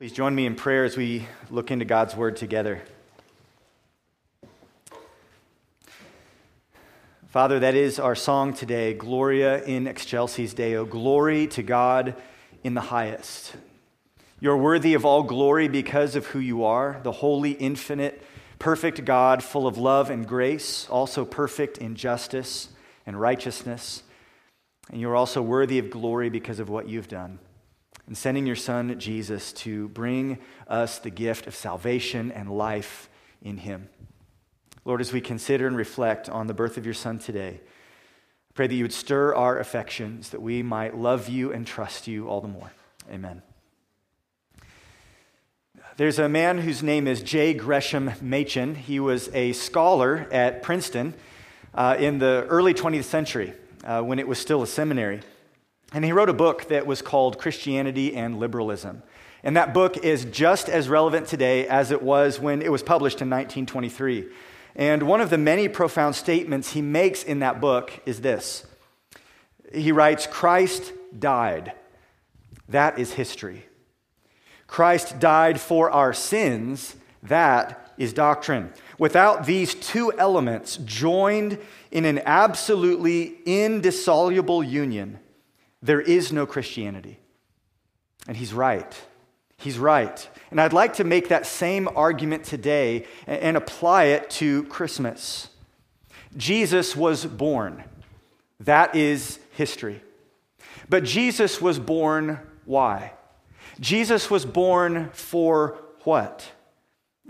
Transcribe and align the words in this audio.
Please 0.00 0.12
join 0.12 0.34
me 0.34 0.46
in 0.46 0.54
prayer 0.54 0.86
as 0.86 0.96
we 0.96 1.26
look 1.50 1.70
into 1.70 1.84
God's 1.84 2.16
word 2.16 2.34
together. 2.34 2.80
Father, 7.26 7.58
that 7.58 7.74
is 7.74 7.98
our 7.98 8.14
song 8.14 8.54
today, 8.54 8.94
Gloria 8.94 9.62
in 9.62 9.86
excelsis 9.86 10.54
Deo. 10.54 10.86
Glory 10.86 11.48
to 11.48 11.62
God 11.62 12.14
in 12.64 12.72
the 12.72 12.80
highest. 12.80 13.52
You're 14.40 14.56
worthy 14.56 14.94
of 14.94 15.04
all 15.04 15.22
glory 15.22 15.68
because 15.68 16.16
of 16.16 16.28
who 16.28 16.38
you 16.38 16.64
are, 16.64 16.98
the 17.02 17.12
holy, 17.12 17.50
infinite, 17.50 18.22
perfect 18.58 19.04
God, 19.04 19.44
full 19.44 19.66
of 19.66 19.76
love 19.76 20.08
and 20.08 20.26
grace, 20.26 20.88
also 20.88 21.26
perfect 21.26 21.76
in 21.76 21.94
justice 21.94 22.70
and 23.04 23.20
righteousness. 23.20 24.02
And 24.90 24.98
you're 24.98 25.14
also 25.14 25.42
worthy 25.42 25.78
of 25.78 25.90
glory 25.90 26.30
because 26.30 26.58
of 26.58 26.70
what 26.70 26.88
you've 26.88 27.08
done 27.08 27.38
and 28.10 28.18
sending 28.18 28.44
your 28.44 28.56
son 28.56 28.98
Jesus 28.98 29.52
to 29.52 29.86
bring 29.90 30.40
us 30.66 30.98
the 30.98 31.10
gift 31.10 31.46
of 31.46 31.54
salvation 31.54 32.32
and 32.32 32.50
life 32.50 33.08
in 33.40 33.58
him. 33.58 33.88
Lord, 34.84 35.00
as 35.00 35.12
we 35.12 35.20
consider 35.20 35.68
and 35.68 35.76
reflect 35.76 36.28
on 36.28 36.48
the 36.48 36.52
birth 36.52 36.76
of 36.76 36.84
your 36.84 36.92
son 36.92 37.20
today, 37.20 37.60
I 37.60 38.52
pray 38.52 38.66
that 38.66 38.74
you 38.74 38.82
would 38.82 38.92
stir 38.92 39.32
our 39.36 39.60
affections, 39.60 40.30
that 40.30 40.42
we 40.42 40.60
might 40.60 40.96
love 40.96 41.28
you 41.28 41.52
and 41.52 41.64
trust 41.64 42.08
you 42.08 42.26
all 42.26 42.40
the 42.40 42.48
more. 42.48 42.72
Amen. 43.12 43.42
There's 45.96 46.18
a 46.18 46.28
man 46.28 46.58
whose 46.58 46.82
name 46.82 47.06
is 47.06 47.22
J. 47.22 47.54
Gresham 47.54 48.10
Machen. 48.20 48.74
He 48.74 48.98
was 48.98 49.28
a 49.32 49.52
scholar 49.52 50.26
at 50.32 50.64
Princeton 50.64 51.14
uh, 51.72 51.94
in 51.96 52.18
the 52.18 52.44
early 52.48 52.74
20th 52.74 53.04
century 53.04 53.52
uh, 53.84 54.02
when 54.02 54.18
it 54.18 54.26
was 54.26 54.40
still 54.40 54.64
a 54.64 54.66
seminary. 54.66 55.20
And 55.92 56.04
he 56.04 56.12
wrote 56.12 56.28
a 56.28 56.34
book 56.34 56.68
that 56.68 56.86
was 56.86 57.02
called 57.02 57.38
Christianity 57.38 58.14
and 58.14 58.38
Liberalism. 58.38 59.02
And 59.42 59.56
that 59.56 59.74
book 59.74 59.96
is 59.98 60.24
just 60.26 60.68
as 60.68 60.88
relevant 60.88 61.26
today 61.26 61.66
as 61.66 61.90
it 61.90 62.02
was 62.02 62.38
when 62.38 62.62
it 62.62 62.70
was 62.70 62.82
published 62.82 63.22
in 63.22 63.30
1923. 63.30 64.28
And 64.76 65.02
one 65.02 65.20
of 65.20 65.30
the 65.30 65.38
many 65.38 65.68
profound 65.68 66.14
statements 66.14 66.72
he 66.72 66.82
makes 66.82 67.22
in 67.22 67.40
that 67.40 67.60
book 67.60 67.92
is 68.06 68.20
this 68.20 68.66
He 69.72 69.92
writes, 69.92 70.26
Christ 70.26 70.92
died. 71.18 71.72
That 72.68 72.98
is 72.98 73.14
history. 73.14 73.66
Christ 74.68 75.18
died 75.18 75.60
for 75.60 75.90
our 75.90 76.12
sins. 76.12 76.94
That 77.24 77.92
is 77.98 78.12
doctrine. 78.12 78.72
Without 78.98 79.44
these 79.44 79.74
two 79.74 80.12
elements 80.12 80.76
joined 80.76 81.58
in 81.90 82.04
an 82.04 82.20
absolutely 82.24 83.38
indissoluble 83.44 84.62
union, 84.62 85.18
there 85.82 86.00
is 86.00 86.32
no 86.32 86.46
Christianity. 86.46 87.18
And 88.28 88.36
he's 88.36 88.52
right. 88.52 89.00
He's 89.56 89.78
right. 89.78 90.28
And 90.50 90.60
I'd 90.60 90.72
like 90.72 90.94
to 90.94 91.04
make 91.04 91.28
that 91.28 91.46
same 91.46 91.88
argument 91.94 92.44
today 92.44 93.06
and 93.26 93.56
apply 93.56 94.04
it 94.04 94.30
to 94.30 94.64
Christmas. 94.64 95.48
Jesus 96.36 96.94
was 96.96 97.26
born. 97.26 97.84
That 98.60 98.94
is 98.94 99.38
history. 99.52 100.02
But 100.88 101.04
Jesus 101.04 101.60
was 101.60 101.78
born 101.78 102.40
why? 102.64 103.12
Jesus 103.80 104.30
was 104.30 104.44
born 104.44 105.10
for 105.12 105.78
what? 106.04 106.50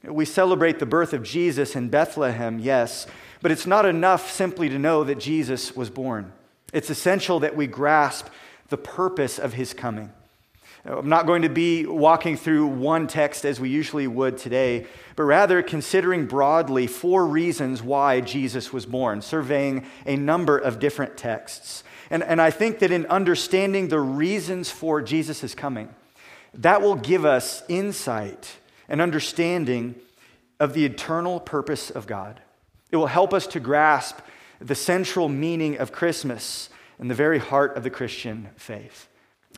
We 0.03 0.25
celebrate 0.25 0.79
the 0.79 0.87
birth 0.87 1.13
of 1.13 1.23
Jesus 1.23 1.77
in 1.77 1.89
Bethlehem, 1.89 2.59
yes, 2.59 3.07
but 3.43 3.51
it's 3.51 3.67
not 3.67 3.87
enough 3.87 4.31
simply 4.31 4.69
to 4.69 4.79
know 4.79 5.05
that 5.05 5.19
Jesus 5.19 5.77
was 5.77 5.91
born. 5.91 6.33
It's 6.73 6.91
essential 6.91 7.41
that 7.41 7.57
we 7.57 7.67
grasp 7.67 8.29
the 8.69 8.77
purpose 8.77 9.39
of 9.39 9.55
his 9.55 9.75
coming. 9.75 10.13
I'm 10.85 11.11
not 11.11 11.27
going 11.27 11.43
to 11.43 11.51
be 11.51 11.85
walking 11.85 12.37
through 12.37 12.67
one 12.67 13.07
text 13.07 13.45
as 13.45 13.61
we 13.61 13.69
usually 13.69 14.07
would 14.07 14.39
today, 14.39 14.87
but 15.15 15.25
rather 15.25 15.63
considering 15.63 16.27
broadly 16.27 16.87
four 16.87 17.27
reasons 17.27 17.83
why 17.83 18.23
Jesus 18.23 18.73
was 18.73 18.87
born, 18.87 19.21
surveying 19.21 19.85
a 20.07 20.17
number 20.17 20.57
of 20.57 20.79
different 20.79 21.19
texts. 21.19 21.85
And, 22.09 22.23
and 22.23 22.41
I 22.41 22.51
think 22.51 22.79
that 22.79 22.91
in 22.91 23.05
understanding 23.07 23.89
the 23.89 24.01
reasons 24.01 24.71
for 24.71 25.03
Jesus' 25.03 25.55
coming, 25.55 25.95
that 26.55 26.81
will 26.81 26.97
give 26.97 27.27
us 27.27 27.63
insight 27.69 28.57
and 28.89 29.03
understanding 29.03 29.97
of 30.59 30.73
the 30.73 30.87
eternal 30.87 31.41
purpose 31.41 31.91
of 31.91 32.07
God. 32.07 32.41
It 32.91 32.97
will 32.97 33.07
help 33.07 33.35
us 33.35 33.47
to 33.49 33.61
grasp 33.61 34.19
the 34.61 34.75
central 34.75 35.29
meaning 35.29 35.79
of 35.79 35.93
Christmas 35.93 36.69
and 36.99 37.11
the 37.11 37.15
very 37.15 37.39
heart 37.39 37.77
of 37.77 37.83
the 37.83 37.91
Christian 37.91 38.51
faith. 38.57 39.09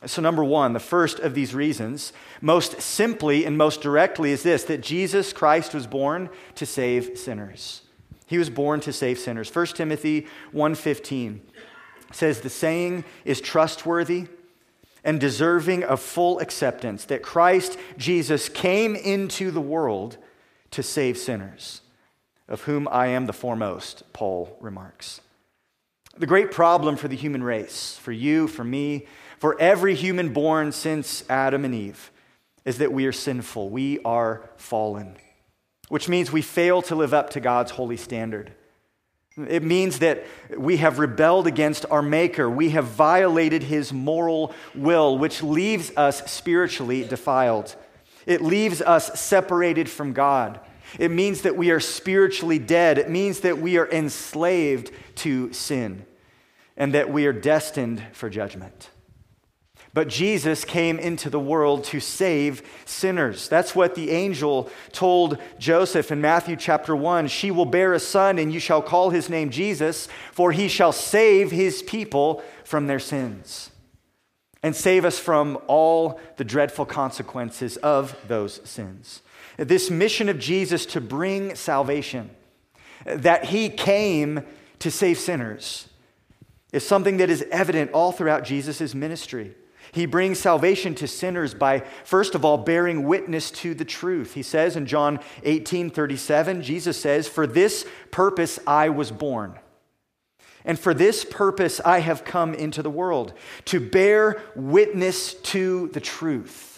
So, 0.06 0.22
number 0.22 0.42
one, 0.42 0.72
the 0.72 0.80
first 0.80 1.20
of 1.20 1.34
these 1.34 1.54
reasons, 1.54 2.12
most 2.40 2.80
simply 2.80 3.44
and 3.44 3.56
most 3.56 3.82
directly, 3.82 4.32
is 4.32 4.42
this 4.42 4.64
that 4.64 4.80
Jesus 4.80 5.32
Christ 5.32 5.74
was 5.74 5.86
born 5.86 6.28
to 6.56 6.66
save 6.66 7.18
sinners. 7.18 7.82
He 8.26 8.38
was 8.38 8.50
born 8.50 8.80
to 8.80 8.92
save 8.92 9.18
sinners. 9.18 9.50
1 9.50 9.76
Timothy 9.76 10.26
1:15 10.52 11.40
says 12.12 12.40
the 12.40 12.50
saying 12.50 13.04
is 13.24 13.40
trustworthy 13.40 14.26
and 15.04 15.20
deserving 15.20 15.84
of 15.84 16.00
full 16.00 16.38
acceptance 16.38 17.04
that 17.06 17.22
Christ 17.22 17.78
Jesus 17.96 18.48
came 18.48 18.94
into 18.96 19.50
the 19.50 19.60
world 19.60 20.16
to 20.70 20.82
save 20.82 21.18
sinners, 21.18 21.82
of 22.48 22.62
whom 22.62 22.88
I 22.90 23.08
am 23.08 23.26
the 23.26 23.32
foremost, 23.32 24.02
Paul 24.12 24.56
remarks. 24.60 25.20
The 26.18 26.26
great 26.26 26.50
problem 26.50 26.96
for 26.96 27.08
the 27.08 27.16
human 27.16 27.42
race, 27.42 27.96
for 27.96 28.12
you, 28.12 28.46
for 28.46 28.64
me, 28.64 29.06
for 29.38 29.58
every 29.60 29.94
human 29.94 30.32
born 30.32 30.72
since 30.72 31.24
Adam 31.28 31.64
and 31.64 31.74
Eve, 31.74 32.10
is 32.64 32.78
that 32.78 32.92
we 32.92 33.06
are 33.06 33.12
sinful. 33.12 33.70
We 33.70 33.98
are 34.04 34.48
fallen, 34.56 35.16
which 35.88 36.08
means 36.08 36.30
we 36.30 36.42
fail 36.42 36.82
to 36.82 36.94
live 36.94 37.14
up 37.14 37.30
to 37.30 37.40
God's 37.40 37.72
holy 37.72 37.96
standard. 37.96 38.52
It 39.36 39.62
means 39.62 40.00
that 40.00 40.24
we 40.56 40.76
have 40.76 40.98
rebelled 40.98 41.46
against 41.46 41.86
our 41.90 42.02
Maker. 42.02 42.50
We 42.50 42.70
have 42.70 42.84
violated 42.84 43.62
His 43.62 43.92
moral 43.92 44.54
will, 44.74 45.16
which 45.16 45.42
leaves 45.42 45.90
us 45.96 46.30
spiritually 46.30 47.02
defiled. 47.04 47.74
It 48.26 48.42
leaves 48.42 48.82
us 48.82 49.18
separated 49.18 49.88
from 49.88 50.12
God. 50.12 50.60
It 50.98 51.10
means 51.10 51.42
that 51.42 51.56
we 51.56 51.70
are 51.70 51.80
spiritually 51.80 52.58
dead. 52.58 52.98
It 52.98 53.10
means 53.10 53.40
that 53.40 53.58
we 53.58 53.78
are 53.78 53.90
enslaved 53.90 54.90
to 55.16 55.52
sin 55.52 56.04
and 56.76 56.94
that 56.94 57.12
we 57.12 57.26
are 57.26 57.32
destined 57.32 58.02
for 58.12 58.28
judgment. 58.30 58.90
But 59.94 60.08
Jesus 60.08 60.64
came 60.64 60.98
into 60.98 61.28
the 61.28 61.38
world 61.38 61.84
to 61.84 62.00
save 62.00 62.62
sinners. 62.86 63.48
That's 63.48 63.74
what 63.74 63.94
the 63.94 64.10
angel 64.10 64.70
told 64.90 65.36
Joseph 65.58 66.10
in 66.10 66.22
Matthew 66.22 66.56
chapter 66.56 66.96
1. 66.96 67.28
She 67.28 67.50
will 67.50 67.66
bear 67.66 67.92
a 67.92 68.00
son, 68.00 68.38
and 68.38 68.52
you 68.54 68.58
shall 68.58 68.80
call 68.80 69.10
his 69.10 69.28
name 69.28 69.50
Jesus, 69.50 70.08
for 70.32 70.50
he 70.50 70.66
shall 70.66 70.92
save 70.92 71.50
his 71.50 71.82
people 71.82 72.42
from 72.64 72.86
their 72.86 72.98
sins 72.98 73.70
and 74.62 74.74
save 74.74 75.04
us 75.04 75.18
from 75.18 75.58
all 75.66 76.18
the 76.36 76.44
dreadful 76.44 76.86
consequences 76.86 77.76
of 77.78 78.16
those 78.28 78.60
sins 78.64 79.20
this 79.56 79.90
mission 79.90 80.28
of 80.28 80.38
Jesus 80.38 80.86
to 80.86 81.00
bring 81.00 81.54
salvation, 81.54 82.30
that 83.04 83.46
he 83.46 83.68
came 83.68 84.44
to 84.78 84.90
save 84.90 85.18
sinners, 85.18 85.88
is 86.72 86.86
something 86.86 87.18
that 87.18 87.30
is 87.30 87.44
evident 87.50 87.90
all 87.92 88.12
throughout 88.12 88.44
Jesus' 88.44 88.94
ministry. 88.94 89.54
He 89.92 90.06
brings 90.06 90.38
salvation 90.38 90.94
to 90.96 91.06
sinners 91.06 91.52
by, 91.52 91.80
first 92.04 92.34
of 92.34 92.44
all, 92.46 92.56
bearing 92.56 93.04
witness 93.04 93.50
to 93.50 93.74
the 93.74 93.84
truth. 93.84 94.32
He 94.32 94.42
says 94.42 94.74
in 94.74 94.86
John 94.86 95.20
18 95.42 95.90
37, 95.90 96.62
Jesus 96.62 96.98
says, 96.98 97.28
For 97.28 97.46
this 97.46 97.86
purpose 98.10 98.58
I 98.66 98.88
was 98.88 99.10
born. 99.10 99.58
And 100.64 100.78
for 100.78 100.94
this 100.94 101.24
purpose 101.24 101.80
I 101.84 101.98
have 101.98 102.24
come 102.24 102.54
into 102.54 102.82
the 102.82 102.90
world, 102.90 103.34
to 103.66 103.80
bear 103.80 104.40
witness 104.54 105.34
to 105.34 105.88
the 105.88 106.00
truth. 106.00 106.71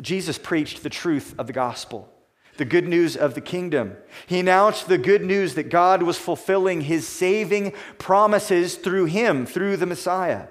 Jesus 0.00 0.38
preached 0.38 0.82
the 0.82 0.90
truth 0.90 1.34
of 1.38 1.46
the 1.46 1.52
gospel, 1.52 2.08
the 2.56 2.64
good 2.64 2.88
news 2.88 3.16
of 3.16 3.34
the 3.34 3.40
kingdom. 3.40 3.96
He 4.26 4.40
announced 4.40 4.88
the 4.88 4.98
good 4.98 5.22
news 5.22 5.54
that 5.54 5.70
God 5.70 6.02
was 6.02 6.18
fulfilling 6.18 6.82
his 6.82 7.06
saving 7.06 7.72
promises 7.98 8.76
through 8.76 9.06
him, 9.06 9.44
through 9.44 9.76
the 9.76 9.86
Messiah. 9.86 10.46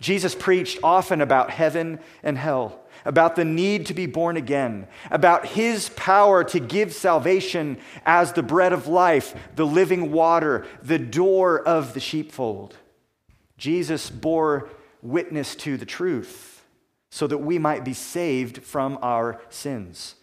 Jesus 0.00 0.34
preached 0.34 0.78
often 0.82 1.20
about 1.20 1.50
heaven 1.50 1.98
and 2.22 2.36
hell, 2.36 2.80
about 3.04 3.36
the 3.36 3.44
need 3.44 3.86
to 3.86 3.94
be 3.94 4.06
born 4.06 4.36
again, 4.36 4.86
about 5.10 5.46
his 5.46 5.88
power 5.90 6.44
to 6.44 6.60
give 6.60 6.92
salvation 6.92 7.78
as 8.04 8.32
the 8.32 8.42
bread 8.42 8.72
of 8.72 8.86
life, 8.86 9.34
the 9.56 9.66
living 9.66 10.12
water, 10.12 10.66
the 10.82 10.98
door 10.98 11.60
of 11.60 11.94
the 11.94 12.00
sheepfold. 12.00 12.76
Jesus 13.56 14.10
bore 14.10 14.68
witness 15.02 15.54
to 15.56 15.76
the 15.76 15.86
truth 15.86 16.53
so 17.14 17.28
that 17.28 17.38
we 17.38 17.60
might 17.60 17.84
be 17.84 17.92
saved 17.92 18.64
from 18.64 18.98
our 19.00 19.40
sins. 19.48 20.16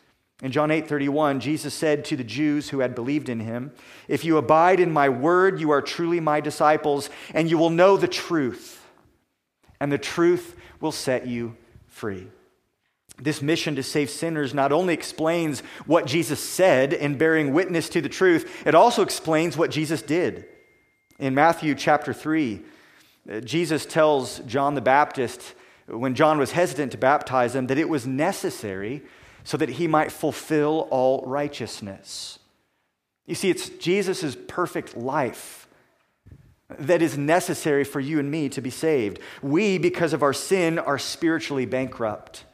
In 0.44 0.52
John 0.52 0.72
8 0.72 0.90
31, 0.90 1.40
Jesus 1.40 1.74
said 1.74 2.04
to 2.04 2.18
the 2.18 2.24
Jews 2.26 2.68
who 2.68 2.80
had 2.80 2.96
believed 2.96 3.30
in 3.30 3.40
him, 3.40 3.72
If 4.10 4.26
you 4.26 4.36
abide 4.36 4.82
in 4.82 4.92
my 4.92 5.08
word, 5.08 5.62
you 5.62 5.72
are 5.72 5.82
truly 5.82 6.20
my 6.20 6.42
disciples, 6.42 7.10
and 7.34 7.50
you 7.50 7.58
will 7.58 7.70
know 7.70 7.96
the 7.96 8.10
truth, 8.10 8.86
and 9.80 9.90
the 9.90 9.98
truth 9.98 10.58
will 10.82 10.92
set 10.92 11.26
you 11.26 11.56
free. 11.88 12.28
This 13.18 13.42
mission 13.42 13.78
to 13.78 13.84
save 13.84 14.10
sinners 14.10 14.54
not 14.54 14.74
only 14.74 14.94
explains 14.94 15.62
what 15.86 16.06
Jesus 16.06 16.44
said 16.44 16.92
in 16.92 17.18
bearing 17.18 17.54
witness 17.54 17.88
to 17.88 18.02
the 18.02 18.10
truth, 18.10 18.68
it 18.68 18.76
also 18.76 19.02
explains 19.02 19.56
what 19.56 19.72
Jesus 19.72 20.02
did. 20.02 20.46
In 21.20 21.36
Matthew 21.36 21.74
chapter 21.74 22.12
3, 22.12 22.62
uh, 23.32 23.40
Jesus 23.40 23.86
tells 23.86 24.40
John 24.40 24.76
the 24.76 24.82
Baptist, 24.82 25.54
when 25.92 26.16
John 26.16 26.38
was 26.38 26.52
hesitant 26.52 26.92
to 26.94 26.98
baptize 26.98 27.56
him, 27.56 27.68
that 27.68 27.78
it 27.78 27.90
was 27.90 28.08
necessary 28.08 29.04
so 29.44 29.58
that 29.58 29.70
he 29.70 29.88
might 29.88 30.12
fulfill 30.12 30.88
all 30.92 31.24
righteousness. 31.26 32.40
You 33.26 33.36
see, 33.36 33.50
it's 33.50 33.70
Jesus' 33.70 34.36
perfect 34.48 34.96
life 34.96 35.68
that 36.80 37.02
is 37.02 37.18
necessary 37.18 37.84
for 37.84 38.00
you 38.00 38.20
and 38.20 38.32
me 38.32 38.50
to 38.50 38.62
be 38.62 38.70
saved. 38.70 39.20
We, 39.42 39.78
because 39.78 40.14
of 40.14 40.24
our 40.24 40.34
sin, 40.34 40.80
are 40.80 40.98
spiritually 40.98 41.66
bankrupt. 41.66 42.46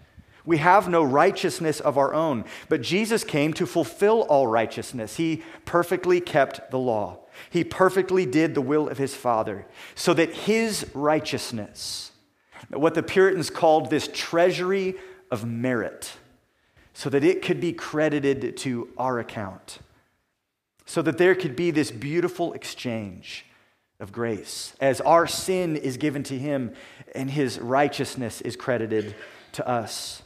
We 0.45 0.57
have 0.57 0.87
no 0.87 1.03
righteousness 1.03 1.81
of 1.81 1.97
our 1.97 2.13
own, 2.13 2.45
but 2.69 2.81
Jesus 2.81 3.23
came 3.23 3.53
to 3.53 3.65
fulfill 3.65 4.21
all 4.21 4.47
righteousness. 4.47 5.17
He 5.17 5.43
perfectly 5.65 6.21
kept 6.21 6.71
the 6.71 6.79
law. 6.79 7.19
He 7.49 7.63
perfectly 7.63 8.25
did 8.25 8.55
the 8.55 8.61
will 8.61 8.87
of 8.87 8.97
his 8.97 9.13
Father, 9.13 9.67
so 9.93 10.13
that 10.13 10.33
his 10.33 10.89
righteousness, 10.93 12.11
what 12.69 12.93
the 12.93 13.03
Puritans 13.03 13.49
called 13.49 13.89
this 13.89 14.09
treasury 14.13 14.95
of 15.31 15.45
merit, 15.45 16.13
so 16.93 17.09
that 17.09 17.23
it 17.23 17.41
could 17.41 17.59
be 17.59 17.73
credited 17.73 18.57
to 18.57 18.89
our 18.97 19.19
account, 19.19 19.79
so 20.85 21.01
that 21.01 21.17
there 21.17 21.35
could 21.35 21.55
be 21.55 21.71
this 21.71 21.91
beautiful 21.91 22.53
exchange 22.53 23.45
of 23.99 24.11
grace 24.11 24.73
as 24.79 25.01
our 25.01 25.25
sin 25.25 25.75
is 25.75 25.97
given 25.97 26.21
to 26.23 26.37
him 26.37 26.71
and 27.15 27.31
his 27.31 27.59
righteousness 27.59 28.41
is 28.41 28.55
credited 28.55 29.15
to 29.53 29.67
us. 29.67 30.21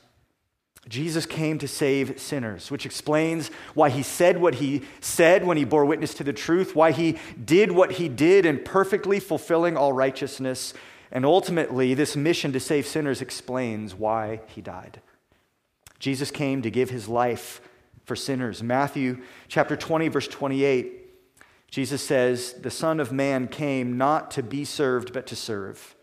Jesus 0.90 1.28
came 1.28 1.60
to 1.60 1.68
save 1.68 2.20
sinners, 2.20 2.72
which 2.72 2.88
explains 2.88 3.50
why 3.76 3.90
he 3.90 4.02
said 4.02 4.42
what 4.42 4.56
he 4.56 4.82
said 5.00 5.46
when 5.46 5.56
he 5.56 5.64
bore 5.64 5.86
witness 5.86 6.16
to 6.16 6.24
the 6.24 6.34
truth, 6.34 6.76
why 6.76 6.92
he 6.92 7.18
did 7.44 7.72
what 7.72 7.94
he 7.94 8.10
did 8.10 8.46
in 8.48 8.60
perfectly 8.64 9.20
fulfilling 9.20 9.78
all 9.78 9.94
righteousness. 9.94 10.74
And 11.12 11.26
ultimately, 11.26 11.94
this 11.94 12.16
mission 12.16 12.54
to 12.54 12.60
save 12.60 12.88
sinners 12.88 13.22
explains 13.22 13.94
why 13.94 14.42
he 14.48 14.62
died. 14.62 15.02
Jesus 16.00 16.32
came 16.32 16.62
to 16.62 16.72
give 16.72 16.90
his 16.90 17.08
life 17.08 17.62
for 18.06 18.16
sinners. 18.16 18.64
Matthew 18.64 19.22
chapter 19.48 19.76
20, 19.76 20.08
verse 20.08 20.28
28, 20.28 21.02
Jesus 21.70 22.02
says, 22.02 22.54
The 22.54 22.72
Son 22.72 23.00
of 23.00 23.12
Man 23.12 23.48
came 23.48 23.98
not 23.98 24.32
to 24.32 24.44
be 24.44 24.66
served, 24.66 25.14
but 25.14 25.28
to 25.28 25.36
serve, 25.36 25.96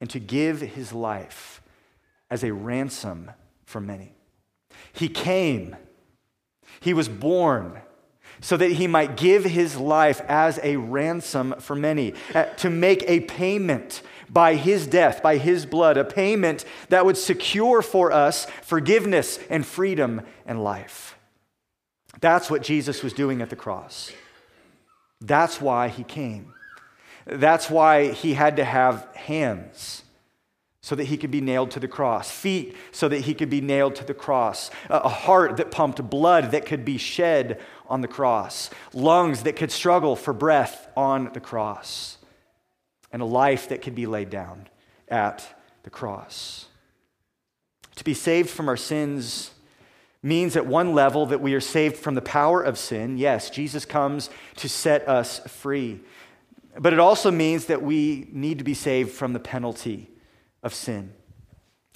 and 0.00 0.08
to 0.10 0.18
give 0.18 0.60
his 0.60 0.92
life 0.92 1.62
as 2.30 2.42
a 2.42 2.52
ransom 2.52 3.30
for 3.64 3.80
many. 3.80 4.14
He 4.92 5.08
came, 5.08 5.76
he 6.80 6.94
was 6.94 7.08
born 7.08 7.80
so 8.40 8.56
that 8.56 8.72
he 8.72 8.86
might 8.86 9.16
give 9.16 9.44
his 9.44 9.76
life 9.76 10.20
as 10.28 10.58
a 10.62 10.76
ransom 10.76 11.54
for 11.58 11.76
many, 11.76 12.14
uh, 12.34 12.44
to 12.44 12.70
make 12.70 13.04
a 13.06 13.20
payment 13.20 14.02
by 14.32 14.54
his 14.54 14.86
death, 14.86 15.22
by 15.22 15.36
his 15.36 15.66
blood, 15.66 15.98
a 15.98 16.04
payment 16.04 16.64
that 16.88 17.04
would 17.04 17.18
secure 17.18 17.82
for 17.82 18.10
us 18.10 18.46
forgiveness 18.62 19.38
and 19.50 19.66
freedom 19.66 20.22
and 20.46 20.64
life. 20.64 21.18
That's 22.20 22.50
what 22.50 22.62
Jesus 22.62 23.02
was 23.02 23.12
doing 23.12 23.42
at 23.42 23.50
the 23.50 23.56
cross. 23.56 24.10
That's 25.20 25.60
why 25.60 25.88
he 25.88 26.02
came. 26.02 26.54
That's 27.26 27.70
why 27.70 28.10
he 28.10 28.34
had 28.34 28.56
to 28.56 28.64
have 28.64 29.06
hands 29.14 30.02
so 30.80 30.96
that 30.96 31.04
he 31.04 31.16
could 31.16 31.30
be 31.30 31.40
nailed 31.40 31.70
to 31.70 31.80
the 31.80 31.86
cross, 31.86 32.28
feet 32.28 32.76
so 32.90 33.08
that 33.08 33.20
he 33.20 33.34
could 33.34 33.50
be 33.50 33.60
nailed 33.60 33.94
to 33.94 34.04
the 34.04 34.14
cross, 34.14 34.70
a 34.90 35.08
heart 35.08 35.58
that 35.58 35.70
pumped 35.70 36.02
blood 36.10 36.50
that 36.50 36.66
could 36.66 36.84
be 36.84 36.98
shed 36.98 37.60
on 37.86 38.00
the 38.00 38.08
cross, 38.08 38.68
lungs 38.92 39.44
that 39.44 39.54
could 39.54 39.70
struggle 39.70 40.16
for 40.16 40.32
breath 40.32 40.88
on 40.96 41.30
the 41.34 41.40
cross, 41.40 42.18
and 43.12 43.22
a 43.22 43.26
life 43.26 43.68
that 43.68 43.82
can 43.82 43.94
be 43.94 44.06
laid 44.06 44.30
down 44.30 44.68
at 45.08 45.46
the 45.82 45.90
cross. 45.90 46.66
To 47.96 48.04
be 48.04 48.14
saved 48.14 48.50
from 48.50 48.68
our 48.68 48.76
sins 48.76 49.50
means 50.22 50.56
at 50.56 50.66
one 50.66 50.94
level 50.94 51.26
that 51.26 51.40
we 51.40 51.54
are 51.54 51.60
saved 51.60 51.96
from 51.96 52.14
the 52.14 52.22
power 52.22 52.62
of 52.62 52.78
sin. 52.78 53.18
Yes, 53.18 53.50
Jesus 53.50 53.84
comes 53.84 54.30
to 54.56 54.68
set 54.68 55.08
us 55.08 55.40
free. 55.40 56.00
But 56.78 56.92
it 56.92 56.98
also 56.98 57.30
means 57.30 57.66
that 57.66 57.82
we 57.82 58.28
need 58.32 58.58
to 58.58 58.64
be 58.64 58.74
saved 58.74 59.10
from 59.10 59.32
the 59.32 59.40
penalty 59.40 60.08
of 60.62 60.72
sin. 60.72 61.12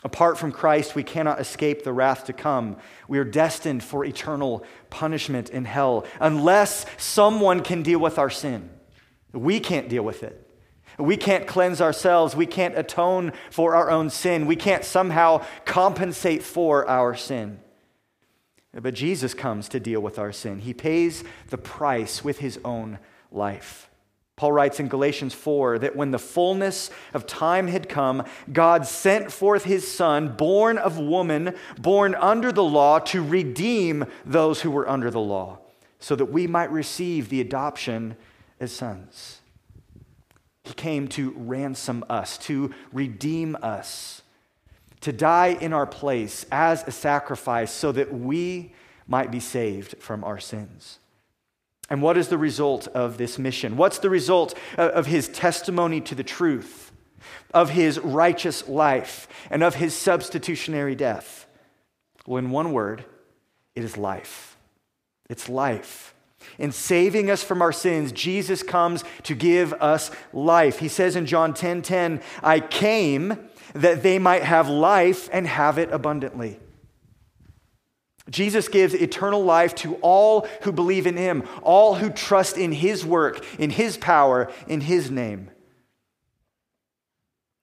Apart 0.05 0.39
from 0.39 0.53
Christ, 0.53 0.95
we 0.95 1.03
cannot 1.03 1.41
escape 1.41 1.83
the 1.83 1.93
wrath 1.93 2.27
to 2.27 2.33
come. 2.33 2.77
We 3.09 3.19
are 3.19 3.25
destined 3.25 3.83
for 3.83 4.05
eternal 4.05 4.65
punishment 4.91 5.49
in 5.49 5.65
hell 5.65 6.05
unless 6.21 6.85
someone 6.99 7.63
can 7.63 7.83
deal 7.83 7.99
with 7.99 8.19
our 8.19 8.31
sin. 8.31 8.69
We 9.33 9.59
can't 9.61 9.89
deal 9.89 10.03
with 10.03 10.23
it. 10.23 10.46
We 10.99 11.17
can't 11.17 11.47
cleanse 11.47 11.81
ourselves. 11.81 12.35
We 12.35 12.47
can't 12.47 12.79
atone 12.79 13.33
for 13.51 13.75
our 13.75 13.91
own 13.91 14.11
sin. 14.11 14.47
We 14.47 14.57
can't 14.57 14.85
somehow 14.85 15.45
compensate 15.65 16.43
for 16.43 16.89
our 16.89 17.15
sin. 17.15 17.61
But 18.73 18.95
Jesus 18.95 19.35
comes 19.35 19.69
to 19.71 19.81
deal 19.81 20.01
with 20.01 20.19
our 20.19 20.33
sin. 20.33 20.61
He 20.61 20.75
pays 20.75 21.25
the 21.49 21.59
price 21.59 22.23
with 22.23 22.39
his 22.39 22.59
own 22.65 22.99
life. 23.31 23.91
Paul 24.37 24.53
writes 24.53 24.81
in 24.81 24.89
Galatians 24.89 25.33
4 25.33 25.79
that 25.79 25.97
when 25.97 26.11
the 26.11 26.19
fullness 26.19 26.91
of 27.15 27.27
time 27.27 27.69
had 27.69 27.89
come, 27.89 28.23
God 28.53 28.87
sent 28.87 29.33
forth 29.33 29.65
his 29.65 29.91
Son, 29.91 30.37
born 30.37 30.77
of 30.77 30.99
woman, 30.99 31.55
born 31.79 32.15
under 32.15 32.53
the 32.53 32.63
law, 32.63 32.99
to 32.99 33.25
redeem 33.25 34.05
those 34.27 34.61
who 34.61 34.71
were 34.71 34.87
under 34.87 35.11
the 35.11 35.21
law, 35.21 35.61
so 36.01 36.15
that 36.15 36.27
we 36.27 36.47
might 36.47 36.71
receive 36.71 37.31
the 37.31 37.41
adoption 37.41 38.15
as 38.61 38.73
sons. 38.73 39.41
He 40.67 40.75
came 40.75 41.07
to 41.09 41.33
ransom 41.37 42.05
us, 42.11 42.39
to 42.39 42.75
redeem 42.93 43.57
us, 43.63 44.23
to 45.03 45.13
die 45.13 45.57
in 45.61 45.73
our 45.73 45.87
place 45.87 46.45
as 46.51 46.83
a 46.89 46.91
sacrifice, 46.91 47.71
so 47.71 47.93
that 47.93 48.13
we 48.13 48.73
might 49.07 49.31
be 49.31 49.39
saved 49.39 49.99
from 49.99 50.25
our 50.25 50.41
sins. 50.41 50.99
And 51.89 52.03
what 52.03 52.19
is 52.19 52.27
the 52.27 52.37
result 52.37 52.89
of 52.89 53.17
this 53.17 53.39
mission? 53.39 53.77
What's 53.77 54.01
the 54.01 54.11
result 54.11 54.59
of 54.77 55.07
his 55.07 55.29
testimony 55.29 56.01
to 56.01 56.17
the 56.17 56.25
truth, 56.25 56.91
of 57.55 57.71
his 57.71 58.01
righteous 58.01 58.69
life, 58.69 59.29
and 59.51 59.63
of 59.63 59.77
his 59.77 59.95
substitutionary 59.95 60.97
death? 60.97 61.47
Well, 62.27 62.39
in 62.39 62.51
one 62.51 62.73
word, 62.73 63.05
it 63.77 63.85
is 63.85 63.97
life. 63.97 64.57
It's 65.31 65.49
life. 65.49 66.13
In 66.59 66.73
saving 66.73 67.31
us 67.31 67.43
from 67.43 67.63
our 67.63 67.73
sins, 67.73 68.13
Jesus 68.13 68.63
comes 68.63 69.05
to 69.25 69.35
give 69.35 69.73
us 69.75 70.11
life. 70.33 70.79
He 70.79 70.89
says 70.89 71.17
in 71.17 71.27
John 71.27 71.55
10 71.55 71.83
10, 71.83 72.21
I 72.43 72.61
came 72.61 73.39
that 73.75 74.03
they 74.03 74.19
might 74.19 74.43
have 74.43 74.69
life 74.69 75.29
and 75.33 75.47
have 75.47 75.79
it 75.79 75.91
abundantly. 75.93 76.59
Jesus 78.29 78.69
gives 78.69 78.95
eternal 78.95 79.45
life 79.45 79.75
to 79.77 79.95
all 79.97 80.49
who 80.63 80.73
believe 80.73 81.07
in 81.07 81.17
him, 81.17 81.45
all 81.63 81.95
who 81.95 82.11
trust 82.11 82.59
in 82.59 82.73
his 82.73 83.05
work, 83.05 83.45
in 83.59 83.71
his 83.71 83.97
power, 83.97 84.51
in 84.67 84.81
his 84.81 85.11
name. 85.11 85.51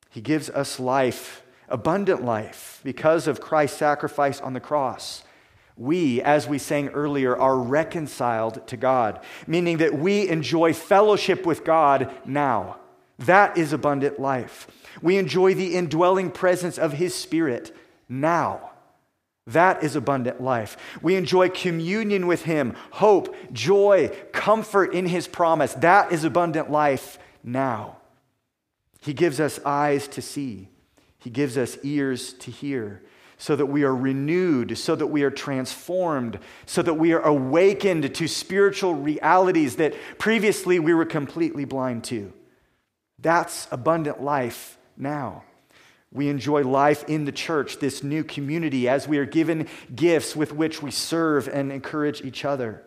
He 0.10 0.22
gives 0.22 0.50
us 0.50 0.80
life, 0.80 1.44
abundant 1.68 2.24
life, 2.24 2.80
because 2.84 3.28
of 3.28 3.42
Christ's 3.42 3.78
sacrifice 3.78 4.40
on 4.40 4.54
the 4.54 4.60
cross. 4.60 5.24
We, 5.76 6.22
as 6.22 6.48
we 6.48 6.60
sang 6.60 6.90
earlier, 6.90 7.36
are 7.36 7.58
reconciled 7.58 8.66
to 8.68 8.78
God, 8.78 9.20
meaning 9.48 9.78
that 9.78 9.98
we 9.98 10.30
enjoy 10.30 10.74
fellowship 10.74 11.46
with 11.46 11.66
God 11.66 12.12
now. 12.26 12.78
That 13.20 13.58
is 13.58 13.74
abundant 13.74 14.20
life. 14.20 14.68
We 15.02 15.18
enjoy 15.18 15.56
the 15.56 15.76
indwelling 15.76 16.32
presence 16.32 16.78
of 16.78 16.94
His 16.94 17.16
Spirit 17.16 17.76
now. 18.08 18.72
That 19.48 19.84
is 19.84 19.96
abundant 19.96 20.42
life. 20.42 20.78
We 21.02 21.16
enjoy 21.16 21.50
communion 21.50 22.28
with 22.28 22.44
Him, 22.44 22.76
hope, 22.92 23.36
joy, 23.52 24.10
comfort 24.32 24.94
in 24.94 25.08
His 25.08 25.28
promise. 25.28 25.74
That 25.74 26.12
is 26.12 26.24
abundant 26.24 26.72
life 26.72 27.18
now. 27.44 27.98
He 29.02 29.14
gives 29.14 29.40
us 29.40 29.60
eyes 29.66 30.08
to 30.10 30.22
see, 30.22 30.70
He 31.18 31.30
gives 31.30 31.58
us 31.58 31.78
ears 31.84 32.34
to 32.34 32.52
hear, 32.52 33.02
so 33.44 33.58
that 33.58 33.66
we 33.66 33.84
are 33.84 33.94
renewed, 33.94 34.78
so 34.78 34.96
that 34.96 35.08
we 35.08 35.22
are 35.22 35.30
transformed, 35.30 36.40
so 36.66 36.82
that 36.82 36.94
we 36.94 37.12
are 37.12 37.20
awakened 37.20 38.16
to 38.16 38.26
spiritual 38.26 38.94
realities 38.94 39.76
that 39.76 39.94
previously 40.18 40.80
we 40.80 40.94
were 40.94 41.04
completely 41.04 41.66
blind 41.66 42.06
to. 42.06 42.32
That's 43.20 43.68
abundant 43.70 44.24
life 44.24 44.78
now. 44.96 45.44
We 46.10 46.30
enjoy 46.30 46.64
life 46.64 47.04
in 47.10 47.26
the 47.26 47.34
church, 47.34 47.80
this 47.80 48.02
new 48.02 48.24
community, 48.24 48.88
as 48.88 49.10
we 49.10 49.18
are 49.18 49.26
given 49.26 49.68
gifts 49.94 50.38
with 50.38 50.54
which 50.54 50.82
we 50.82 50.92
serve 50.92 51.50
and 51.50 51.70
encourage 51.70 52.22
each 52.22 52.46
other. 52.46 52.82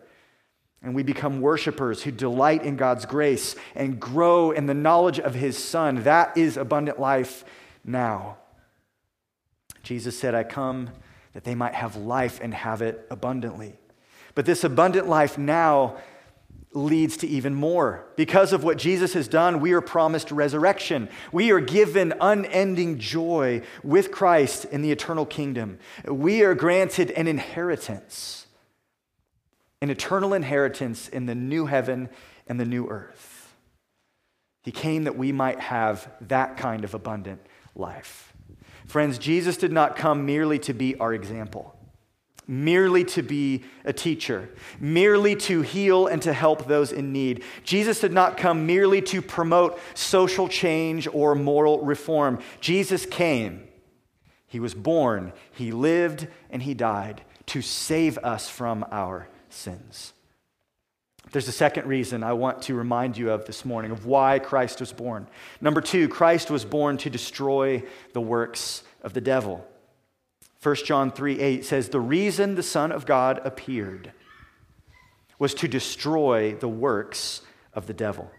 And 0.81 0.95
we 0.95 1.03
become 1.03 1.39
worshipers 1.39 2.01
who 2.01 2.09
delight 2.09 2.63
in 2.63 2.77
God's 2.77 3.05
grace 3.05 3.55
and 3.75 3.99
grow 3.99 4.49
in 4.49 4.65
the 4.65 4.73
knowledge 4.73 5.19
of 5.19 5.35
His 5.35 5.55
Son. 5.55 6.01
That 6.01 6.35
is 6.35 6.57
abundant 6.57 6.99
life 6.99 7.45
now. 7.85 8.37
Jesus 9.87 10.19
said, 10.19 10.35
I 10.35 10.43
come 10.43 10.89
that 11.31 11.45
they 11.45 11.55
might 11.55 11.73
have 11.73 11.95
life 11.95 12.39
and 12.41 12.53
have 12.53 12.81
it 12.81 13.07
abundantly. 13.09 13.73
But 14.35 14.45
this 14.45 14.65
abundant 14.65 15.07
life 15.07 15.37
now 15.37 15.95
leads 16.73 17.15
to 17.17 17.27
even 17.27 17.55
more. 17.55 18.05
Because 18.17 18.51
of 18.51 18.65
what 18.65 18.77
Jesus 18.77 19.13
has 19.13 19.29
done, 19.29 19.61
we 19.61 19.71
are 19.71 19.79
promised 19.79 20.29
resurrection. 20.29 21.07
We 21.31 21.51
are 21.51 21.61
given 21.61 22.13
unending 22.19 22.99
joy 22.99 23.61
with 23.81 24.11
Christ 24.11 24.65
in 24.65 24.81
the 24.81 24.91
eternal 24.91 25.25
kingdom. 25.25 25.79
We 26.05 26.43
are 26.43 26.53
granted 26.53 27.11
an 27.11 27.29
inheritance, 27.29 28.47
an 29.81 29.89
eternal 29.89 30.33
inheritance 30.33 31.07
in 31.07 31.27
the 31.27 31.35
new 31.35 31.67
heaven 31.67 32.09
and 32.45 32.59
the 32.59 32.65
new 32.65 32.89
earth. 32.89 33.55
He 34.63 34.71
came 34.73 35.05
that 35.05 35.17
we 35.17 35.31
might 35.31 35.61
have 35.61 36.11
that 36.27 36.57
kind 36.57 36.83
of 36.83 36.93
abundant 36.93 37.39
life. 37.73 38.33
Friends, 38.87 39.17
Jesus 39.17 39.57
did 39.57 39.71
not 39.71 39.95
come 39.95 40.25
merely 40.25 40.59
to 40.59 40.73
be 40.73 40.95
our 40.97 41.13
example 41.13 41.77
merely 42.47 43.03
to 43.03 43.21
be 43.21 43.63
a 43.83 43.91
teacher, 43.91 44.49
merely 44.79 45.35
to 45.35 45.61
heal 45.61 46.07
and 46.07 46.21
to 46.21 46.31
help 46.31 46.67
those 46.67 46.91
in 46.91 47.11
need. 47.11 47.43
Jesus 47.63 47.99
did 47.99 48.13
not 48.13 48.37
come 48.37 48.65
merely 48.65 49.01
to 49.01 49.21
promote 49.21 49.79
social 49.93 50.47
change 50.47 51.07
or 51.11 51.35
moral 51.35 51.83
reform. 51.83 52.39
Jesus 52.61 53.05
came, 53.05 53.67
He 54.47 54.59
was 54.59 54.73
born, 54.73 55.33
He 55.51 55.71
lived, 55.71 56.27
and 56.49 56.63
He 56.63 56.73
died 56.73 57.21
to 57.47 57.61
save 57.61 58.17
us 58.19 58.49
from 58.49 58.85
our 58.91 59.27
sins. 59.49 60.13
There's 61.31 61.47
a 61.47 61.53
second 61.53 61.87
reason 61.87 62.23
I 62.23 62.33
want 62.33 62.61
to 62.63 62.73
remind 62.73 63.17
you 63.17 63.31
of 63.31 63.45
this 63.45 63.65
morning 63.65 63.91
of 63.91 64.05
why 64.05 64.39
Christ 64.39 64.79
was 64.79 64.93
born. 64.93 65.27
Number 65.59 65.81
two, 65.81 66.07
Christ 66.07 66.49
was 66.49 66.63
born 66.63 66.97
to 66.99 67.09
destroy 67.09 67.83
the 68.13 68.21
works 68.21 68.83
of 69.01 69.13
the 69.13 69.21
devil. 69.21 69.67
1 70.63 70.75
John 70.85 71.11
3 71.11 71.39
8 71.39 71.65
says, 71.65 71.89
The 71.89 71.99
reason 71.99 72.55
the 72.55 72.63
Son 72.63 72.91
of 72.91 73.05
God 73.05 73.41
appeared 73.43 74.13
was 75.37 75.53
to 75.55 75.67
destroy 75.67 76.55
the 76.55 76.69
works 76.69 77.41
of 77.73 77.87
the 77.87 77.93
devil. 77.93 78.31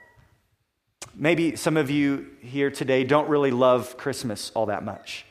Maybe 1.14 1.56
some 1.56 1.76
of 1.76 1.90
you 1.90 2.26
here 2.40 2.70
today 2.70 3.04
don't 3.04 3.28
really 3.28 3.50
love 3.50 3.96
Christmas 3.96 4.50
all 4.54 4.66
that 4.66 4.84
much. 4.84 5.24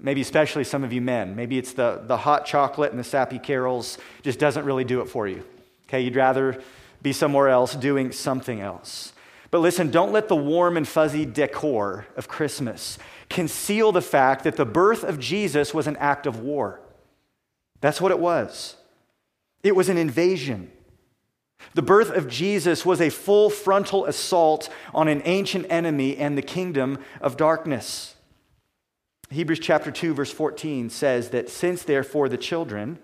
Maybe 0.00 0.20
especially 0.20 0.64
some 0.64 0.82
of 0.82 0.92
you 0.92 1.00
men. 1.00 1.36
Maybe 1.36 1.58
it's 1.58 1.72
the, 1.72 2.02
the 2.04 2.16
hot 2.16 2.46
chocolate 2.46 2.90
and 2.90 2.98
the 2.98 3.04
sappy 3.04 3.38
carols 3.38 3.98
just 4.22 4.38
doesn't 4.38 4.64
really 4.64 4.84
do 4.84 5.00
it 5.00 5.08
for 5.08 5.28
you. 5.28 5.44
Okay, 5.88 6.00
you'd 6.00 6.16
rather 6.16 6.62
be 7.02 7.12
somewhere 7.12 7.48
else 7.48 7.74
doing 7.74 8.12
something 8.12 8.60
else. 8.60 9.12
But 9.50 9.60
listen, 9.60 9.90
don't 9.90 10.12
let 10.12 10.28
the 10.28 10.36
warm 10.36 10.76
and 10.76 10.88
fuzzy 10.88 11.24
decor 11.24 12.06
of 12.16 12.26
Christmas 12.26 12.98
conceal 13.30 13.92
the 13.92 14.02
fact 14.02 14.44
that 14.44 14.56
the 14.56 14.64
birth 14.64 15.04
of 15.04 15.20
Jesus 15.20 15.72
was 15.72 15.86
an 15.86 15.96
act 15.98 16.26
of 16.26 16.40
war. 16.40 16.80
That's 17.80 18.00
what 18.00 18.10
it 18.10 18.18
was. 18.18 18.76
It 19.62 19.76
was 19.76 19.88
an 19.88 19.96
invasion. 19.96 20.72
The 21.74 21.82
birth 21.82 22.10
of 22.10 22.28
Jesus 22.28 22.84
was 22.84 23.00
a 23.00 23.10
full 23.10 23.50
frontal 23.50 24.06
assault 24.06 24.68
on 24.92 25.08
an 25.08 25.22
ancient 25.24 25.66
enemy 25.70 26.16
and 26.16 26.36
the 26.36 26.42
kingdom 26.42 26.98
of 27.20 27.36
darkness. 27.36 28.14
Hebrews 29.30 29.60
chapter 29.60 29.90
2 29.90 30.14
verse 30.14 30.30
14 30.30 30.90
says 30.90 31.30
that 31.30 31.48
since 31.48 31.82
therefore 31.82 32.28
the 32.28 32.36
children 32.36 32.98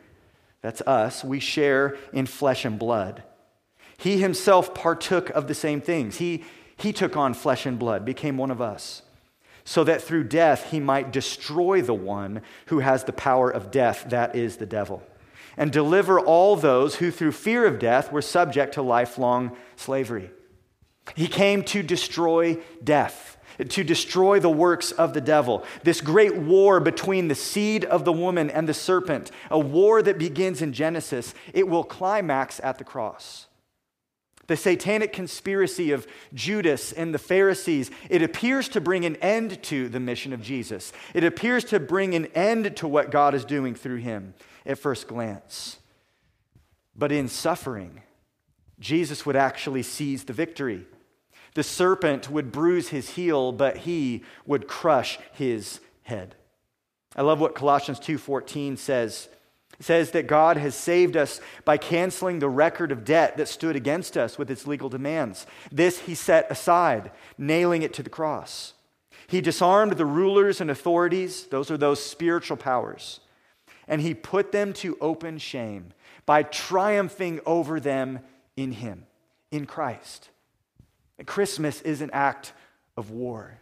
that's 0.63 0.81
us. 0.83 1.25
We 1.25 1.41
share 1.41 1.97
in 2.13 2.27
flesh 2.27 2.65
and 2.65 2.79
blood. 2.79 3.23
He 3.99 4.19
himself 4.19 4.75
partook 4.75 5.31
of 5.31 5.47
the 5.47 5.55
same 5.55 5.81
things. 5.81 6.17
He 6.17 6.45
he 6.77 6.93
took 6.95 7.17
on 7.17 7.35
flesh 7.35 7.67
and 7.67 7.79
blood 7.79 8.07
became 8.07 8.39
one 8.39 8.51
of 8.51 8.63
us 8.63 9.03
so 9.65 9.85
that 9.85 10.03
through 10.03 10.25
death 10.25 10.71
he 10.71 10.81
might 10.81 11.13
destroy 11.13 11.83
the 11.83 11.95
one 11.95 12.43
who 12.67 12.81
has 12.81 13.05
the 13.05 13.13
power 13.13 13.51
of 13.51 13.71
death, 13.71 14.07
that 14.09 14.35
is 14.35 14.57
the 14.57 14.67
devil, 14.67 15.03
and 15.57 15.71
deliver 15.71 16.19
all 16.19 16.57
those 16.57 16.97
who 16.97 17.11
through 17.11 17.33
fear 17.33 17.67
of 17.67 17.79
death 17.79 18.11
were 18.11 18.23
subject 18.23 18.75
to 18.75 18.83
lifelong 18.83 19.57
slavery. 19.77 20.31
He 21.15 21.29
came 21.29 21.63
to 21.65 21.83
destroy 21.83 22.59
death, 22.83 23.30
to 23.69 23.85
destroy 23.85 24.41
the 24.41 24.51
works 24.51 24.93
of 24.93 25.13
the 25.13 25.21
devil. 25.21 25.65
This 25.83 26.01
great 26.01 26.37
war 26.37 26.81
between 26.81 27.29
the 27.29 27.35
seed 27.35 27.85
of 27.85 28.05
the 28.05 28.13
woman 28.13 28.51
and 28.51 28.69
the 28.69 28.75
serpent, 28.75 29.31
a 29.51 29.59
war 29.59 30.03
that 30.03 30.19
begins 30.19 30.63
in 30.63 30.73
Genesis, 30.73 31.35
it 31.53 31.69
will 31.69 31.85
climax 31.85 32.61
at 32.63 32.79
the 32.79 32.85
cross 32.85 33.47
the 34.51 34.57
satanic 34.57 35.13
conspiracy 35.13 35.93
of 35.93 36.09
Judas 36.35 36.91
and 36.91 37.15
the 37.15 37.21
Pharisees, 37.21 37.89
it 38.09 38.21
appears 38.21 38.69
to 38.71 38.81
bring 38.81 39.05
an 39.05 39.15
end 39.17 39.63
to 39.63 39.89
the 39.89 40.01
mission 40.01 40.33
of 40.33 40.43
Jesus. 40.43 40.93
It 41.15 41.23
appears 41.23 41.63
to 41.67 41.79
bring 41.79 42.17
an 42.17 42.27
end 42.35 42.77
to 42.79 42.89
what 42.89 43.13
God 43.13 43.33
is 43.37 43.45
doing 43.45 43.77
through 43.77 43.99
him 43.99 44.35
at 44.67 44.81
first 44.81 45.07
glance. 45.07 45.79
But 46.97 47.13
in 47.13 47.29
suffering, 47.29 48.03
Jesus 48.81 49.25
would 49.25 49.37
actually 49.37 49.85
seize 49.85 50.25
the 50.25 50.33
victory. 50.33 50.85
The 51.55 51.63
serpent 51.63 52.31
would 52.31 52.53
bruise 52.53 52.89
his 52.89 53.11
heel, 53.11 53.53
but 53.53 53.79
he 53.79 54.25
would 54.47 54.69
crush 54.69 55.19
his 55.33 55.81
head. 56.03 56.37
I 57.17 57.23
love 57.23 57.41
what 57.41 57.55
Colossians 57.55 57.99
2:14 57.99 58.77
says. 58.77 59.29
It 59.79 59.85
says 59.85 60.11
that 60.11 60.27
God 60.27 60.59
has 60.59 60.75
saved 60.75 61.17
us 61.17 61.41
by 61.65 61.79
canceling 61.79 62.39
the 62.39 62.49
record 62.49 62.93
of 62.93 63.05
debt 63.05 63.39
that 63.39 63.49
stood 63.49 63.77
against 63.77 64.17
us 64.17 64.37
with 64.37 64.51
its 64.51 64.67
legal 64.67 64.91
demands. 64.91 65.47
This 65.73 66.01
he 66.01 66.15
set 66.15 66.51
aside, 66.51 67.11
nailing 67.39 67.83
it 67.83 67.95
to 67.95 68.03
the 68.03 68.11
cross. 68.11 68.75
He 69.27 69.41
disarmed 69.41 69.93
the 69.93 70.05
rulers 70.05 70.61
and 70.61 70.71
authorities, 70.71 71.47
those 71.47 71.71
are 71.71 71.79
those 71.79 72.05
spiritual 72.05 72.57
powers, 72.57 73.21
and 73.89 74.01
he 74.01 74.13
put 74.13 74.53
them 74.53 74.73
to 74.75 74.99
open 75.01 75.39
shame 75.39 75.95
by 76.27 76.43
triumphing 76.43 77.41
over 77.47 77.81
them 77.81 78.21
in 78.57 78.73
him, 78.73 79.07
in 79.51 79.67
Christ. 79.67 80.29
And 81.21 81.27
Christmas 81.27 81.83
is 81.83 82.01
an 82.01 82.09
act 82.15 82.55
of 82.97 83.11
war. 83.11 83.59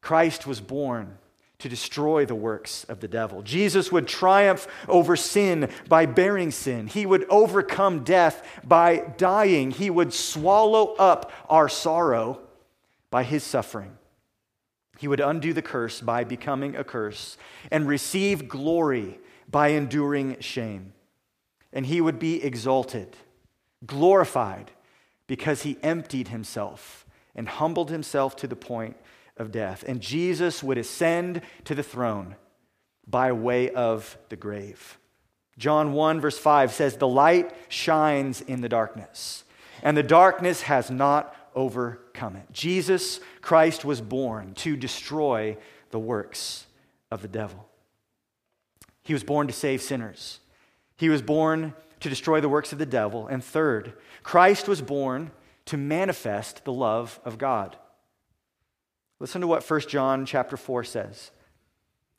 Christ 0.00 0.46
was 0.46 0.60
born 0.60 1.18
to 1.58 1.68
destroy 1.68 2.26
the 2.26 2.36
works 2.36 2.84
of 2.84 3.00
the 3.00 3.08
devil. 3.08 3.42
Jesus 3.42 3.90
would 3.90 4.06
triumph 4.06 4.68
over 4.86 5.16
sin 5.16 5.68
by 5.88 6.06
bearing 6.06 6.52
sin. 6.52 6.86
He 6.86 7.06
would 7.06 7.26
overcome 7.28 8.04
death 8.04 8.46
by 8.62 8.98
dying. 9.16 9.72
He 9.72 9.90
would 9.90 10.14
swallow 10.14 10.94
up 10.94 11.32
our 11.48 11.68
sorrow 11.68 12.38
by 13.10 13.24
his 13.24 13.42
suffering. 13.42 13.98
He 14.96 15.08
would 15.08 15.18
undo 15.18 15.52
the 15.52 15.60
curse 15.60 16.00
by 16.00 16.22
becoming 16.22 16.76
a 16.76 16.84
curse 16.84 17.36
and 17.72 17.88
receive 17.88 18.46
glory 18.46 19.18
by 19.50 19.68
enduring 19.70 20.38
shame. 20.38 20.92
And 21.72 21.84
he 21.84 22.00
would 22.00 22.20
be 22.20 22.44
exalted, 22.44 23.16
glorified, 23.84 24.70
because 25.26 25.62
he 25.62 25.78
emptied 25.82 26.28
himself 26.28 27.06
and 27.34 27.48
humbled 27.48 27.90
himself 27.90 28.36
to 28.36 28.46
the 28.46 28.56
point 28.56 28.96
of 29.36 29.50
death. 29.50 29.84
And 29.86 30.00
Jesus 30.00 30.62
would 30.62 30.78
ascend 30.78 31.40
to 31.64 31.74
the 31.74 31.82
throne 31.82 32.36
by 33.06 33.32
way 33.32 33.70
of 33.70 34.16
the 34.28 34.36
grave. 34.36 34.98
John 35.58 35.92
1, 35.92 36.20
verse 36.20 36.38
5 36.38 36.72
says, 36.72 36.96
The 36.96 37.08
light 37.08 37.52
shines 37.68 38.40
in 38.40 38.60
the 38.60 38.68
darkness, 38.68 39.44
and 39.82 39.96
the 39.96 40.02
darkness 40.02 40.62
has 40.62 40.90
not 40.90 41.34
overcome 41.54 42.36
it. 42.36 42.46
Jesus 42.52 43.20
Christ 43.40 43.84
was 43.84 44.00
born 44.00 44.54
to 44.54 44.76
destroy 44.76 45.56
the 45.90 45.98
works 45.98 46.66
of 47.10 47.22
the 47.22 47.28
devil. 47.28 47.68
He 49.02 49.12
was 49.12 49.22
born 49.22 49.46
to 49.46 49.52
save 49.52 49.82
sinners. 49.82 50.40
He 50.96 51.08
was 51.08 51.22
born 51.22 51.74
to 52.04 52.10
destroy 52.10 52.38
the 52.38 52.50
works 52.50 52.70
of 52.70 52.78
the 52.78 52.84
devil. 52.84 53.26
And 53.26 53.42
third, 53.42 53.94
Christ 54.22 54.68
was 54.68 54.82
born 54.82 55.30
to 55.64 55.78
manifest 55.78 56.66
the 56.66 56.72
love 56.72 57.18
of 57.24 57.38
God. 57.38 57.78
Listen 59.20 59.40
to 59.40 59.46
what 59.46 59.68
1 59.68 59.80
John 59.88 60.26
chapter 60.26 60.58
4 60.58 60.84
says. 60.84 61.30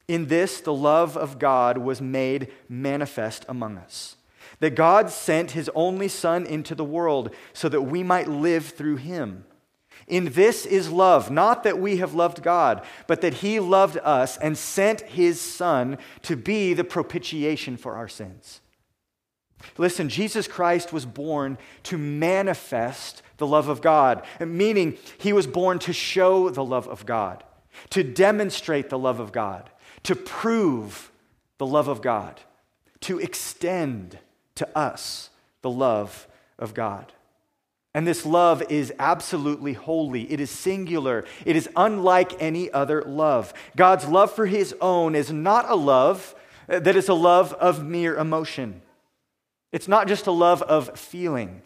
In 0.08 0.26
this, 0.26 0.60
the 0.60 0.74
love 0.74 1.16
of 1.16 1.38
God 1.38 1.78
was 1.78 2.02
made 2.02 2.52
manifest 2.68 3.46
among 3.48 3.78
us. 3.78 4.16
That 4.60 4.74
God 4.74 5.12
sent 5.12 5.52
his 5.52 5.70
only 5.76 6.08
Son 6.08 6.48
into 6.48 6.74
the 6.74 6.84
world 6.84 7.30
so 7.54 7.70
that 7.70 7.84
we 7.84 8.02
might 8.02 8.28
live 8.28 8.66
through 8.66 8.96
him. 8.96 9.46
In 10.08 10.32
this 10.32 10.66
is 10.66 10.90
love, 10.90 11.30
not 11.30 11.62
that 11.62 11.78
we 11.78 11.98
have 11.98 12.16
loved 12.16 12.42
God, 12.42 12.84
but 13.06 13.22
that 13.22 13.36
he 13.36 13.60
loved 13.60 14.00
us 14.00 14.36
and 14.38 14.58
sent 14.58 15.02
his 15.02 15.40
Son 15.40 16.00
to 16.24 16.36
be 16.36 16.74
the 16.74 16.84
propitiation 16.84 17.78
for 17.78 17.94
our 17.94 18.08
sins. 18.08 18.62
Listen, 19.78 20.10
Jesus 20.10 20.48
Christ 20.48 20.94
was 20.94 21.06
born 21.06 21.58
to 21.84 21.98
manifest 21.98 23.22
the 23.38 23.48
love 23.48 23.68
of 23.68 23.82
God, 23.82 24.24
meaning 24.40 24.98
he 25.18 25.34
was 25.34 25.48
born 25.48 25.80
to 25.80 25.94
show 25.94 26.50
the 26.50 26.64
love 26.64 26.88
of 26.88 27.06
God, 27.06 27.44
to 27.90 28.04
demonstrate 28.04 28.90
the 28.90 29.00
love 29.00 29.20
of 29.20 29.32
God, 29.32 29.70
to 30.04 30.16
prove 30.16 31.12
the 31.58 31.66
love 31.66 31.88
of 31.88 32.02
God, 32.02 32.42
to 33.02 33.20
extend 33.20 34.20
to 34.56 34.78
us 34.78 35.30
the 35.62 35.70
love 35.70 36.28
of 36.58 36.74
God. 36.74 37.12
And 37.94 38.06
this 38.06 38.26
love 38.26 38.62
is 38.70 38.92
absolutely 39.00 39.72
holy. 39.72 40.30
It 40.30 40.42
is 40.42 40.52
singular. 40.52 41.24
It 41.46 41.56
is 41.56 41.70
unlike 41.78 42.42
any 42.42 42.70
other 42.72 43.02
love. 43.04 43.54
God's 43.78 44.06
love 44.06 44.34
for 44.34 44.46
his 44.46 44.76
own 44.82 45.16
is 45.16 45.32
not 45.32 45.70
a 45.70 45.76
love 45.76 46.36
that 46.68 46.96
is 46.96 47.08
a 47.08 47.14
love 47.14 47.54
of 47.54 47.86
mere 47.86 48.18
emotion. 48.18 48.82
It's 49.76 49.90
not 49.90 50.08
just 50.08 50.26
a 50.26 50.32
love 50.32 50.62
of 50.62 50.98
feeling. 50.98 51.62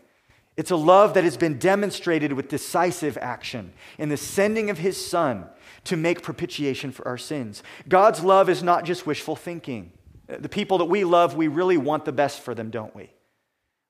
It's 0.57 0.71
a 0.71 0.75
love 0.75 1.13
that 1.13 1.23
has 1.23 1.37
been 1.37 1.59
demonstrated 1.59 2.33
with 2.33 2.49
decisive 2.49 3.19
action 3.21 3.71
in 3.99 4.09
the 4.09 4.17
sending 4.17 4.71
of 4.71 4.79
his 4.79 4.97
son 4.97 5.45
to 5.83 5.95
make 5.95 6.23
propitiation 6.23 6.91
for 6.91 7.07
our 7.07 7.19
sins. 7.19 7.61
God's 7.87 8.23
love 8.23 8.49
is 8.49 8.63
not 8.63 8.83
just 8.83 9.05
wishful 9.05 9.35
thinking. 9.35 9.91
The 10.27 10.49
people 10.49 10.79
that 10.79 10.85
we 10.85 11.03
love, 11.03 11.35
we 11.35 11.47
really 11.47 11.77
want 11.77 12.03
the 12.03 12.11
best 12.11 12.39
for 12.39 12.55
them, 12.55 12.71
don't 12.71 12.95
we? 12.95 13.11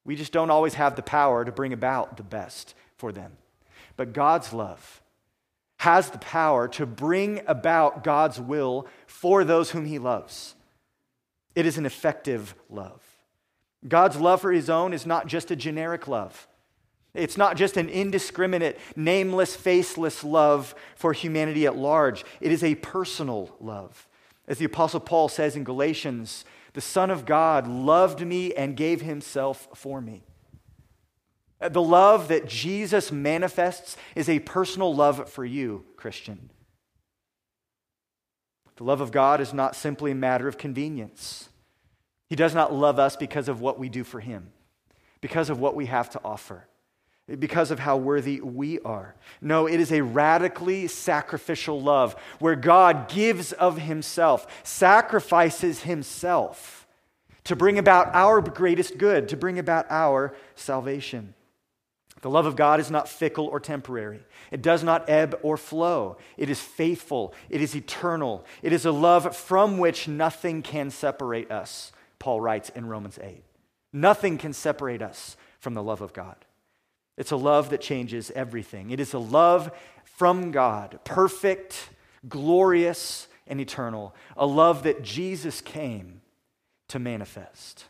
We 0.03 0.17
just 0.17 0.33
don't 0.33 0.51
always 0.51 0.73
have 0.73 0.97
the 0.97 1.01
power 1.01 1.45
to 1.45 1.51
bring 1.53 1.71
about 1.71 2.17
the 2.17 2.23
best 2.23 2.75
for 2.97 3.13
them. 3.13 3.37
But 3.95 4.11
God's 4.11 4.51
love 4.51 5.01
has 5.77 6.09
the 6.09 6.17
power 6.17 6.67
to 6.67 6.85
bring 6.85 7.39
about 7.47 8.03
God's 8.03 8.37
will 8.37 8.85
for 9.07 9.45
those 9.45 9.71
whom 9.71 9.85
he 9.85 9.97
loves. 9.97 10.55
It 11.55 11.65
is 11.65 11.77
an 11.77 11.85
effective 11.85 12.53
love. 12.69 13.08
God's 13.87 14.17
love 14.17 14.41
for 14.41 14.51
his 14.51 14.69
own 14.69 14.93
is 14.93 15.05
not 15.05 15.27
just 15.27 15.51
a 15.51 15.55
generic 15.55 16.07
love. 16.07 16.47
It's 17.13 17.37
not 17.37 17.57
just 17.57 17.77
an 17.77 17.89
indiscriminate, 17.89 18.79
nameless, 18.95 19.55
faceless 19.55 20.23
love 20.23 20.75
for 20.95 21.13
humanity 21.13 21.65
at 21.65 21.75
large. 21.75 22.23
It 22.39 22.51
is 22.51 22.63
a 22.63 22.75
personal 22.75 23.55
love. 23.59 24.07
As 24.47 24.57
the 24.57 24.65
Apostle 24.65 24.99
Paul 24.99 25.29
says 25.29 25.55
in 25.55 25.63
Galatians, 25.63 26.45
the 26.73 26.81
Son 26.81 27.09
of 27.09 27.25
God 27.25 27.67
loved 27.67 28.25
me 28.25 28.53
and 28.53 28.77
gave 28.77 29.01
himself 29.01 29.69
for 29.73 30.01
me. 30.01 30.23
The 31.59 31.81
love 31.81 32.27
that 32.29 32.47
Jesus 32.47 33.11
manifests 33.11 33.97
is 34.15 34.29
a 34.29 34.39
personal 34.39 34.93
love 34.95 35.29
for 35.29 35.43
you, 35.43 35.85
Christian. 35.97 36.51
The 38.77 38.85
love 38.85 39.01
of 39.01 39.11
God 39.11 39.41
is 39.41 39.53
not 39.53 39.75
simply 39.75 40.11
a 40.11 40.15
matter 40.15 40.47
of 40.47 40.57
convenience. 40.57 41.49
He 42.29 42.35
does 42.35 42.53
not 42.53 42.73
love 42.73 42.99
us 42.99 43.15
because 43.15 43.49
of 43.49 43.59
what 43.59 43.79
we 43.79 43.89
do 43.89 44.03
for 44.03 44.19
Him, 44.19 44.51
because 45.19 45.49
of 45.49 45.59
what 45.59 45.75
we 45.75 45.87
have 45.87 46.09
to 46.11 46.21
offer, 46.23 46.67
because 47.39 47.71
of 47.71 47.79
how 47.79 47.97
worthy 47.97 48.39
we 48.39 48.79
are. 48.81 49.15
No, 49.41 49.67
it 49.67 49.79
is 49.79 49.91
a 49.91 50.01
radically 50.01 50.87
sacrificial 50.87 51.81
love 51.81 52.15
where 52.39 52.55
God 52.55 53.09
gives 53.09 53.51
of 53.51 53.79
Himself, 53.79 54.45
sacrifices 54.63 55.81
Himself 55.81 56.87
to 57.45 57.55
bring 57.55 57.79
about 57.79 58.13
our 58.13 58.41
greatest 58.41 58.97
good, 58.99 59.29
to 59.29 59.37
bring 59.37 59.57
about 59.57 59.87
our 59.89 60.35
salvation. 60.55 61.33
The 62.21 62.29
love 62.29 62.45
of 62.45 62.55
God 62.55 62.79
is 62.79 62.91
not 62.91 63.07
fickle 63.07 63.47
or 63.47 63.59
temporary. 63.59 64.19
It 64.51 64.61
does 64.61 64.83
not 64.83 65.09
ebb 65.09 65.39
or 65.41 65.57
flow. 65.57 66.17
It 66.37 66.49
is 66.49 66.59
faithful. 66.59 67.33
It 67.49 67.61
is 67.61 67.75
eternal. 67.75 68.45
It 68.61 68.73
is 68.73 68.85
a 68.85 68.91
love 68.91 69.35
from 69.35 69.77
which 69.77 70.07
nothing 70.07 70.61
can 70.61 70.89
separate 70.89 71.49
us, 71.49 71.91
Paul 72.19 72.41
writes 72.41 72.69
in 72.69 72.85
Romans 72.85 73.17
8. 73.21 73.43
Nothing 73.91 74.37
can 74.37 74.53
separate 74.53 75.01
us 75.01 75.35
from 75.59 75.73
the 75.73 75.83
love 75.83 76.01
of 76.01 76.13
God. 76.13 76.35
It's 77.17 77.31
a 77.31 77.37
love 77.37 77.69
that 77.71 77.81
changes 77.81 78.31
everything. 78.31 78.91
It 78.91 78.99
is 78.99 79.13
a 79.13 79.19
love 79.19 79.71
from 80.03 80.51
God, 80.51 80.99
perfect, 81.03 81.89
glorious, 82.27 83.27
and 83.47 83.59
eternal. 83.59 84.15
A 84.37 84.45
love 84.45 84.83
that 84.83 85.01
Jesus 85.01 85.59
came 85.59 86.21
to 86.89 86.99
manifest. 86.99 87.85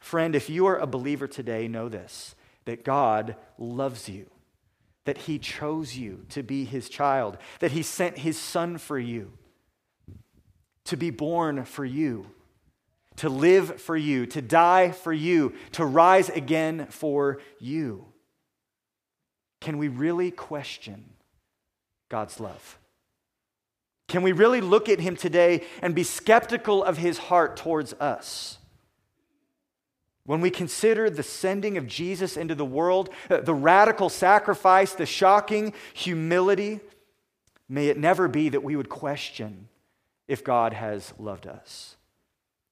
Friend, 0.00 0.34
if 0.34 0.48
you 0.48 0.66
are 0.66 0.78
a 0.78 0.86
believer 0.86 1.26
today, 1.26 1.66
know 1.66 1.88
this 1.88 2.34
that 2.66 2.84
God 2.84 3.36
loves 3.58 4.08
you, 4.08 4.30
that 5.04 5.18
He 5.18 5.38
chose 5.38 5.96
you 5.96 6.24
to 6.30 6.42
be 6.42 6.64
His 6.64 6.88
child, 6.88 7.36
that 7.60 7.72
He 7.72 7.82
sent 7.82 8.18
His 8.18 8.38
Son 8.38 8.78
for 8.78 8.98
you, 8.98 9.32
to 10.84 10.96
be 10.96 11.10
born 11.10 11.64
for 11.64 11.84
you, 11.84 12.26
to 13.16 13.28
live 13.28 13.80
for 13.80 13.96
you, 13.96 14.26
to 14.26 14.42
die 14.42 14.90
for 14.90 15.12
you, 15.12 15.54
to 15.72 15.84
rise 15.84 16.28
again 16.28 16.86
for 16.90 17.40
you. 17.58 18.06
Can 19.60 19.78
we 19.78 19.88
really 19.88 20.30
question 20.30 21.04
God's 22.08 22.40
love? 22.40 22.78
Can 24.08 24.22
we 24.22 24.32
really 24.32 24.60
look 24.60 24.88
at 24.88 25.00
Him 25.00 25.16
today 25.16 25.64
and 25.80 25.94
be 25.94 26.02
skeptical 26.02 26.84
of 26.84 26.98
His 26.98 27.18
heart 27.18 27.56
towards 27.56 27.92
us? 27.94 28.58
When 30.26 30.40
we 30.40 30.50
consider 30.50 31.10
the 31.10 31.22
sending 31.22 31.76
of 31.76 31.86
Jesus 31.86 32.36
into 32.36 32.54
the 32.54 32.64
world, 32.64 33.10
uh, 33.30 33.40
the 33.40 33.54
radical 33.54 34.08
sacrifice, 34.08 34.92
the 34.92 35.06
shocking 35.06 35.74
humility, 35.92 36.80
may 37.68 37.88
it 37.88 37.98
never 37.98 38.28
be 38.28 38.48
that 38.48 38.62
we 38.62 38.76
would 38.76 38.88
question 38.88 39.68
if 40.26 40.42
God 40.42 40.72
has 40.72 41.12
loved 41.18 41.46
us. 41.46 41.96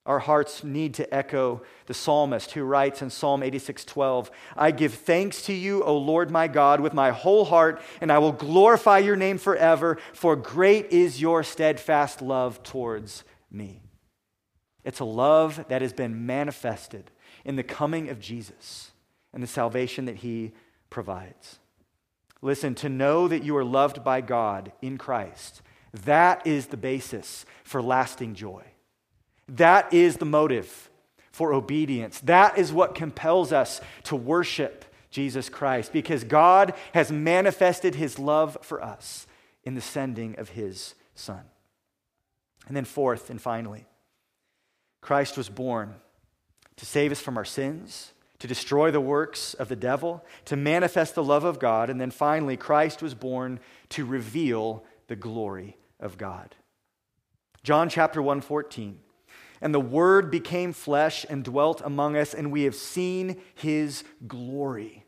Our 0.05 0.19
hearts 0.19 0.65
need 0.65 0.93
to 0.95 1.13
echo 1.13 1.61
the 1.85 1.93
psalmist 1.93 2.51
who 2.51 2.63
writes 2.63 3.01
in 3.01 3.09
Psalm 3.09 3.41
86:12, 3.41 4.29
"I 4.57 4.71
give 4.71 4.93
thanks 4.93 5.41
to 5.43 5.53
you, 5.53 5.81
O 5.83 5.97
Lord 5.97 6.29
my 6.29 6.49
God, 6.49 6.81
with 6.81 6.93
my 6.93 7.11
whole 7.11 7.45
heart, 7.45 7.81
and 8.01 8.11
I 8.11 8.17
will 8.17 8.33
glorify 8.33 8.97
your 8.97 9.15
name 9.15 9.37
forever, 9.37 9.97
for 10.11 10.35
great 10.35 10.91
is 10.91 11.21
your 11.21 11.41
steadfast 11.41 12.21
love 12.21 12.61
towards 12.63 13.23
me." 13.49 13.81
It's 14.83 14.99
a 14.99 15.05
love 15.05 15.65
that 15.69 15.81
has 15.81 15.93
been 15.93 16.25
manifested 16.25 17.09
in 17.45 17.55
the 17.55 17.63
coming 17.63 18.09
of 18.09 18.19
Jesus 18.19 18.91
and 19.31 19.41
the 19.41 19.47
salvation 19.47 20.03
that 20.03 20.17
he 20.17 20.51
provides. 20.89 21.59
Listen, 22.41 22.75
to 22.75 22.89
know 22.89 23.29
that 23.29 23.43
you 23.43 23.55
are 23.55 23.63
loved 23.63 24.03
by 24.03 24.19
God 24.19 24.73
in 24.81 24.97
Christ, 24.97 25.61
that 25.93 26.45
is 26.45 26.67
the 26.67 26.77
basis 26.77 27.45
for 27.63 27.81
lasting 27.81 28.35
joy. 28.35 28.72
That 29.47 29.93
is 29.93 30.17
the 30.17 30.25
motive 30.25 30.89
for 31.31 31.53
obedience. 31.53 32.19
That 32.21 32.57
is 32.57 32.71
what 32.71 32.95
compels 32.95 33.51
us 33.51 33.81
to 34.03 34.15
worship 34.15 34.85
Jesus 35.09 35.49
Christ 35.49 35.93
because 35.93 36.23
God 36.23 36.73
has 36.93 37.11
manifested 37.11 37.95
his 37.95 38.17
love 38.17 38.57
for 38.61 38.81
us 38.83 39.27
in 39.63 39.75
the 39.75 39.81
sending 39.81 40.37
of 40.39 40.49
his 40.49 40.95
Son. 41.15 41.41
And 42.67 42.77
then, 42.77 42.85
fourth 42.85 43.29
and 43.29 43.41
finally, 43.41 43.85
Christ 45.01 45.37
was 45.37 45.49
born 45.49 45.95
to 46.77 46.85
save 46.85 47.11
us 47.11 47.19
from 47.19 47.37
our 47.37 47.45
sins, 47.45 48.13
to 48.39 48.47
destroy 48.47 48.89
the 48.89 49.01
works 49.01 49.53
of 49.53 49.69
the 49.69 49.75
devil, 49.75 50.23
to 50.45 50.55
manifest 50.55 51.13
the 51.13 51.23
love 51.23 51.43
of 51.43 51.59
God, 51.59 51.89
and 51.89 51.99
then 51.99 52.11
finally, 52.11 52.57
Christ 52.57 53.01
was 53.01 53.13
born 53.13 53.59
to 53.89 54.05
reveal 54.05 54.83
the 55.07 55.15
glory 55.15 55.77
of 55.99 56.17
God. 56.17 56.55
John 57.63 57.89
chapter 57.89 58.21
1 58.21 58.41
14. 58.41 58.99
And 59.63 59.73
the 59.73 59.79
Word 59.79 60.29
became 60.29 60.73
flesh 60.73 61.25
and 61.29 61.41
dwelt 61.41 61.81
among 61.85 62.17
us, 62.17 62.33
and 62.33 62.51
we 62.51 62.63
have 62.63 62.75
seen 62.75 63.41
his 63.55 64.03
glory. 64.27 65.05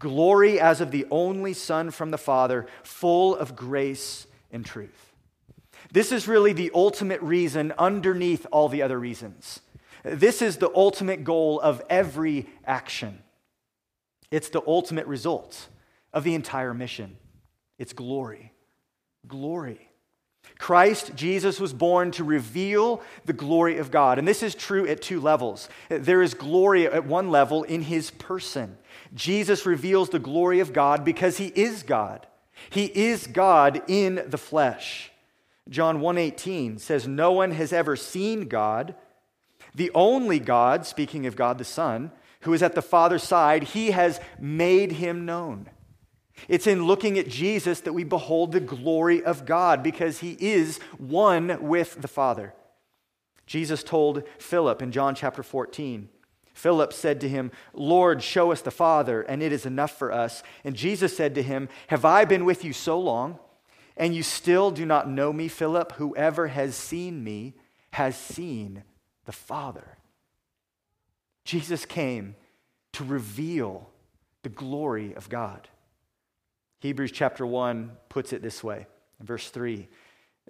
Glory 0.00 0.58
as 0.58 0.80
of 0.80 0.90
the 0.90 1.06
only 1.08 1.52
Son 1.52 1.92
from 1.92 2.10
the 2.10 2.18
Father, 2.18 2.66
full 2.82 3.36
of 3.36 3.54
grace 3.54 4.26
and 4.50 4.66
truth. 4.66 5.12
This 5.92 6.10
is 6.10 6.26
really 6.26 6.52
the 6.52 6.72
ultimate 6.74 7.22
reason 7.22 7.72
underneath 7.78 8.44
all 8.50 8.68
the 8.68 8.82
other 8.82 8.98
reasons. 8.98 9.60
This 10.02 10.42
is 10.42 10.56
the 10.56 10.72
ultimate 10.74 11.22
goal 11.22 11.60
of 11.60 11.80
every 11.88 12.48
action. 12.64 13.22
It's 14.32 14.48
the 14.48 14.62
ultimate 14.66 15.06
result 15.06 15.68
of 16.12 16.24
the 16.24 16.34
entire 16.34 16.74
mission. 16.74 17.18
It's 17.78 17.92
glory. 17.92 18.52
Glory. 19.28 19.85
Christ, 20.58 21.14
Jesus, 21.14 21.60
was 21.60 21.72
born 21.72 22.10
to 22.12 22.24
reveal 22.24 23.02
the 23.26 23.32
glory 23.32 23.78
of 23.78 23.90
God. 23.90 24.18
And 24.18 24.26
this 24.26 24.42
is 24.42 24.54
true 24.54 24.86
at 24.86 25.02
two 25.02 25.20
levels. 25.20 25.68
There 25.88 26.22
is 26.22 26.34
glory 26.34 26.86
at 26.86 27.04
one 27.06 27.30
level 27.30 27.62
in 27.64 27.82
his 27.82 28.10
person. 28.12 28.78
Jesus 29.14 29.66
reveals 29.66 30.08
the 30.08 30.18
glory 30.18 30.60
of 30.60 30.72
God 30.72 31.04
because 31.04 31.36
he 31.36 31.52
is 31.54 31.82
God. 31.82 32.26
He 32.70 32.86
is 32.86 33.26
God 33.26 33.82
in 33.86 34.24
the 34.26 34.38
flesh. 34.38 35.12
John 35.68 36.00
1:18 36.00 36.78
says 36.78 37.06
no 37.06 37.32
one 37.32 37.50
has 37.50 37.72
ever 37.72 37.96
seen 37.96 38.48
God, 38.48 38.94
the 39.74 39.90
only 39.94 40.38
God, 40.38 40.86
speaking 40.86 41.26
of 41.26 41.36
God 41.36 41.58
the 41.58 41.64
Son, 41.64 42.12
who 42.40 42.52
is 42.52 42.62
at 42.62 42.74
the 42.74 42.82
Father's 42.82 43.24
side, 43.24 43.64
he 43.64 43.90
has 43.90 44.20
made 44.38 44.92
him 44.92 45.26
known. 45.26 45.68
It's 46.48 46.66
in 46.66 46.86
looking 46.86 47.18
at 47.18 47.28
Jesus 47.28 47.80
that 47.80 47.92
we 47.92 48.04
behold 48.04 48.52
the 48.52 48.60
glory 48.60 49.24
of 49.24 49.46
God 49.46 49.82
because 49.82 50.20
he 50.20 50.36
is 50.38 50.78
one 50.98 51.62
with 51.62 52.00
the 52.00 52.08
Father. 52.08 52.54
Jesus 53.46 53.82
told 53.82 54.22
Philip 54.38 54.82
in 54.82 54.92
John 54.92 55.14
chapter 55.14 55.42
14, 55.42 56.08
Philip 56.52 56.92
said 56.92 57.20
to 57.20 57.28
him, 57.28 57.52
Lord, 57.72 58.22
show 58.22 58.50
us 58.50 58.62
the 58.62 58.70
Father, 58.70 59.22
and 59.22 59.42
it 59.42 59.52
is 59.52 59.66
enough 59.66 59.96
for 59.98 60.10
us. 60.10 60.42
And 60.64 60.74
Jesus 60.74 61.16
said 61.16 61.34
to 61.34 61.42
him, 61.42 61.68
Have 61.88 62.04
I 62.04 62.24
been 62.24 62.44
with 62.44 62.64
you 62.64 62.72
so 62.72 62.98
long, 62.98 63.38
and 63.96 64.14
you 64.14 64.22
still 64.22 64.70
do 64.70 64.86
not 64.86 65.08
know 65.08 65.32
me, 65.32 65.48
Philip? 65.48 65.92
Whoever 65.92 66.48
has 66.48 66.74
seen 66.74 67.22
me 67.22 67.54
has 67.92 68.16
seen 68.16 68.84
the 69.26 69.32
Father. 69.32 69.98
Jesus 71.44 71.84
came 71.84 72.36
to 72.94 73.04
reveal 73.04 73.90
the 74.42 74.48
glory 74.48 75.14
of 75.14 75.28
God. 75.28 75.68
Hebrews 76.80 77.12
chapter 77.12 77.46
1 77.46 77.92
puts 78.08 78.32
it 78.32 78.42
this 78.42 78.62
way 78.62 78.86
verse 79.20 79.48
3 79.50 79.88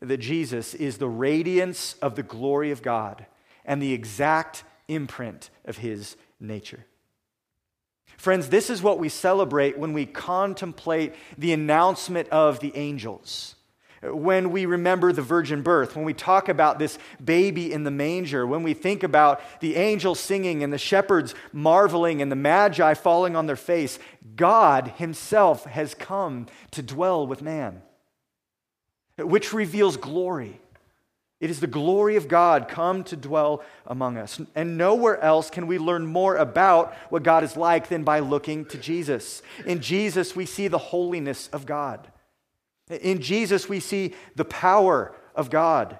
that 0.02 0.18
Jesus 0.18 0.74
is 0.74 0.98
the 0.98 1.08
radiance 1.08 1.94
of 2.02 2.16
the 2.16 2.22
glory 2.22 2.70
of 2.70 2.82
God 2.82 3.26
and 3.64 3.80
the 3.80 3.92
exact 3.92 4.64
imprint 4.88 5.50
of 5.64 5.78
his 5.78 6.16
nature. 6.38 6.84
Friends, 8.16 8.48
this 8.48 8.70
is 8.70 8.82
what 8.82 8.98
we 8.98 9.08
celebrate 9.08 9.78
when 9.78 9.92
we 9.92 10.06
contemplate 10.06 11.14
the 11.36 11.52
announcement 11.52 12.28
of 12.28 12.60
the 12.60 12.74
angels. 12.76 13.56
When 14.02 14.50
we 14.50 14.66
remember 14.66 15.12
the 15.12 15.22
virgin 15.22 15.62
birth, 15.62 15.96
when 15.96 16.04
we 16.04 16.12
talk 16.12 16.48
about 16.48 16.78
this 16.78 16.98
baby 17.24 17.72
in 17.72 17.84
the 17.84 17.90
manger, 17.90 18.46
when 18.46 18.62
we 18.62 18.74
think 18.74 19.02
about 19.02 19.40
the 19.60 19.76
angels 19.76 20.20
singing 20.20 20.62
and 20.62 20.72
the 20.72 20.78
shepherds 20.78 21.34
marveling 21.52 22.20
and 22.20 22.30
the 22.30 22.36
magi 22.36 22.94
falling 22.94 23.36
on 23.36 23.46
their 23.46 23.56
face, 23.56 23.98
God 24.36 24.88
Himself 24.96 25.64
has 25.64 25.94
come 25.94 26.46
to 26.72 26.82
dwell 26.82 27.26
with 27.26 27.40
man, 27.40 27.82
which 29.18 29.52
reveals 29.52 29.96
glory. 29.96 30.60
It 31.38 31.50
is 31.50 31.60
the 31.60 31.66
glory 31.66 32.16
of 32.16 32.28
God 32.28 32.66
come 32.68 33.04
to 33.04 33.16
dwell 33.16 33.62
among 33.86 34.16
us. 34.16 34.40
And 34.54 34.78
nowhere 34.78 35.20
else 35.20 35.50
can 35.50 35.66
we 35.66 35.78
learn 35.78 36.06
more 36.06 36.36
about 36.36 36.94
what 37.10 37.22
God 37.22 37.44
is 37.44 37.56
like 37.56 37.88
than 37.88 38.04
by 38.04 38.20
looking 38.20 38.64
to 38.66 38.78
Jesus. 38.78 39.42
In 39.66 39.80
Jesus, 39.80 40.34
we 40.34 40.46
see 40.46 40.68
the 40.68 40.78
holiness 40.78 41.48
of 41.48 41.66
God. 41.66 42.08
In 42.88 43.20
Jesus, 43.20 43.68
we 43.68 43.80
see 43.80 44.14
the 44.36 44.44
power 44.44 45.14
of 45.34 45.50
God. 45.50 45.98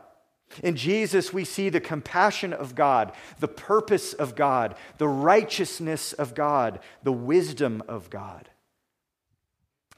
In 0.62 0.77
Jesus, 0.77 1.33
we 1.33 1.44
see 1.44 1.68
the 1.68 1.81
compassion 1.81 2.53
of 2.53 2.75
God, 2.75 3.12
the 3.40 3.49
purpose 3.49 4.12
of 4.12 4.37
God, 4.37 4.77
the 4.99 5.09
righteousness 5.09 6.12
of 6.12 6.35
God, 6.35 6.79
the 7.03 7.12
wisdom 7.12 7.83
of 7.88 8.09
God. 8.11 8.49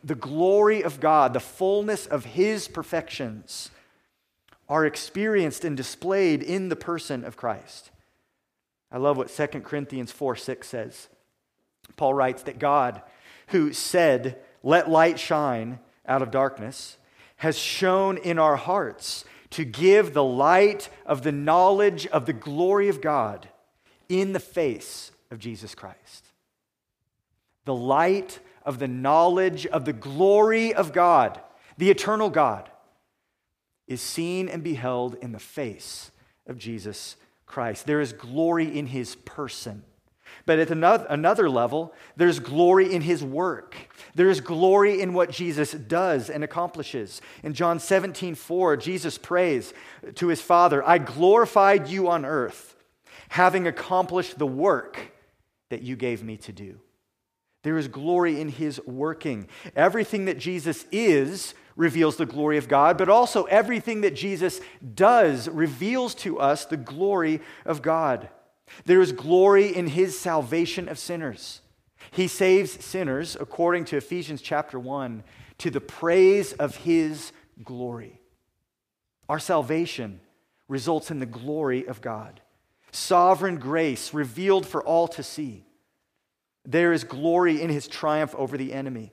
The 0.03 0.15
glory 0.15 0.83
of 0.83 1.01
God, 1.01 1.35
the 1.35 1.41
fullness 1.41 2.07
of 2.07 2.25
His 2.25 2.69
perfections 2.69 3.71
are 4.69 4.87
experienced 4.87 5.65
and 5.65 5.77
displayed 5.77 6.43
in 6.43 6.69
the 6.69 6.77
person 6.77 7.25
of 7.25 7.37
Christ. 7.37 7.91
I 8.91 8.97
love 8.97 9.17
what 9.17 9.29
2 9.29 9.47
Corinthians 9.61 10.13
4 10.13 10.37
6 10.37 10.67
says. 10.67 11.09
Paul 11.97 12.15
writes 12.15 12.43
that 12.45 12.59
God, 12.59 13.03
who 13.49 13.73
said, 13.73 14.39
Let 14.63 14.91
light 14.91 15.19
shine 15.19 15.79
out 16.09 16.23
of 16.23 16.31
darkness, 16.31 16.97
has 17.37 17.57
shone 17.57 18.17
in 18.17 18.39
our 18.39 18.57
hearts 18.57 19.25
to 19.51 19.65
give 19.65 20.13
the 20.13 20.25
light 20.25 20.89
of 21.07 21.23
the 21.23 21.33
knowledge 21.33 22.07
of 22.09 22.27
the 22.27 22.33
glory 22.33 22.89
of 22.89 23.01
God 23.01 23.49
in 24.09 24.33
the 24.33 24.41
face 24.41 25.13
of 25.31 25.39
Jesus 25.39 25.75
Christ. 25.75 26.27
The 27.65 27.75
light 27.75 28.41
of 28.65 28.79
the 28.79 28.89
knowledge 28.89 29.67
of 29.67 29.85
the 29.85 29.93
glory 29.93 30.75
of 30.75 30.93
God, 30.93 31.41
the 31.77 31.91
eternal 31.91 32.31
God 32.31 32.71
is 33.87 34.01
seen 34.01 34.49
and 34.49 34.63
beheld 34.63 35.17
in 35.23 35.33
the 35.33 35.39
face 35.39 36.11
of 36.47 36.59
Jesus 36.59 37.17
Christ. 37.47 37.87
There 37.87 38.01
is 38.01 38.13
glory 38.13 38.77
in 38.77 38.87
his 38.87 39.15
person. 39.17 39.85
But 40.47 40.59
at 40.59 40.71
another, 40.71 41.07
another 41.09 41.51
level, 41.51 41.95
there's 42.17 42.39
glory 42.39 42.93
in 42.93 43.03
his 43.03 43.23
work. 43.23 43.77
There 44.15 44.31
is 44.31 44.41
glory 44.41 45.01
in 45.01 45.13
what 45.15 45.31
Jesus 45.31 45.73
does 45.73 46.31
and 46.31 46.43
accomplishes. 46.43 47.21
In 47.43 47.55
John 47.55 47.79
17, 47.79 48.35
4, 48.35 48.77
Jesus 48.77 49.19
prays 49.19 49.73
to 50.15 50.29
his 50.29 50.41
Father, 50.41 50.87
I 50.87 50.99
glorified 50.99 51.89
you 51.89 52.09
on 52.09 52.25
earth, 52.25 52.77
having 53.29 53.67
accomplished 53.67 54.39
the 54.39 54.47
work 54.47 55.13
that 55.71 55.83
you 55.83 55.97
gave 55.97 56.23
me 56.23 56.37
to 56.39 56.53
do. 56.53 56.81
There 57.63 57.77
is 57.77 57.89
glory 57.89 58.41
in 58.41 58.49
his 58.49 58.81
working. 58.87 59.49
Everything 59.77 60.27
that 60.27 60.39
Jesus 60.39 60.87
is 60.93 61.55
reveals 61.77 62.17
the 62.17 62.27
glory 62.27 62.59
of 62.59 62.69
God, 62.69 62.99
but 62.99 63.09
also 63.09 63.45
everything 63.45 64.01
that 64.03 64.15
Jesus 64.15 64.61
does 64.95 65.49
reveals 65.49 66.15
to 66.17 66.39
us 66.39 66.65
the 66.65 66.77
glory 66.77 67.41
of 67.65 67.83
God. 67.83 68.29
There 68.85 69.01
is 69.01 69.13
glory 69.13 69.75
in 69.75 69.89
his 69.89 70.19
salvation 70.19 70.89
of 70.89 70.99
sinners. 70.99 71.61
He 72.11 72.29
saves 72.29 72.85
sinners, 72.85 73.37
according 73.39 73.87
to 73.87 73.97
Ephesians 73.97 74.41
chapter 74.41 74.79
1, 74.79 75.23
to 75.59 75.71
the 75.71 75.81
praise 75.81 76.53
of 76.55 76.77
his 76.77 77.33
glory. 77.63 78.21
Our 79.29 79.39
salvation 79.39 80.21
results 80.69 81.11
in 81.11 81.19
the 81.19 81.27
glory 81.27 81.87
of 81.87 82.01
God. 82.01 82.41
Sovereign 82.93 83.59
grace 83.59 84.15
revealed 84.15 84.67
for 84.67 84.83
all 84.83 85.09
to 85.09 85.23
see. 85.23 85.65
There 86.65 86.93
is 86.93 87.05
glory 87.05 87.61
in 87.61 87.71
his 87.71 87.89
triumph 87.89 88.35
over 88.37 88.57
the 88.57 88.73
enemy 88.73 89.13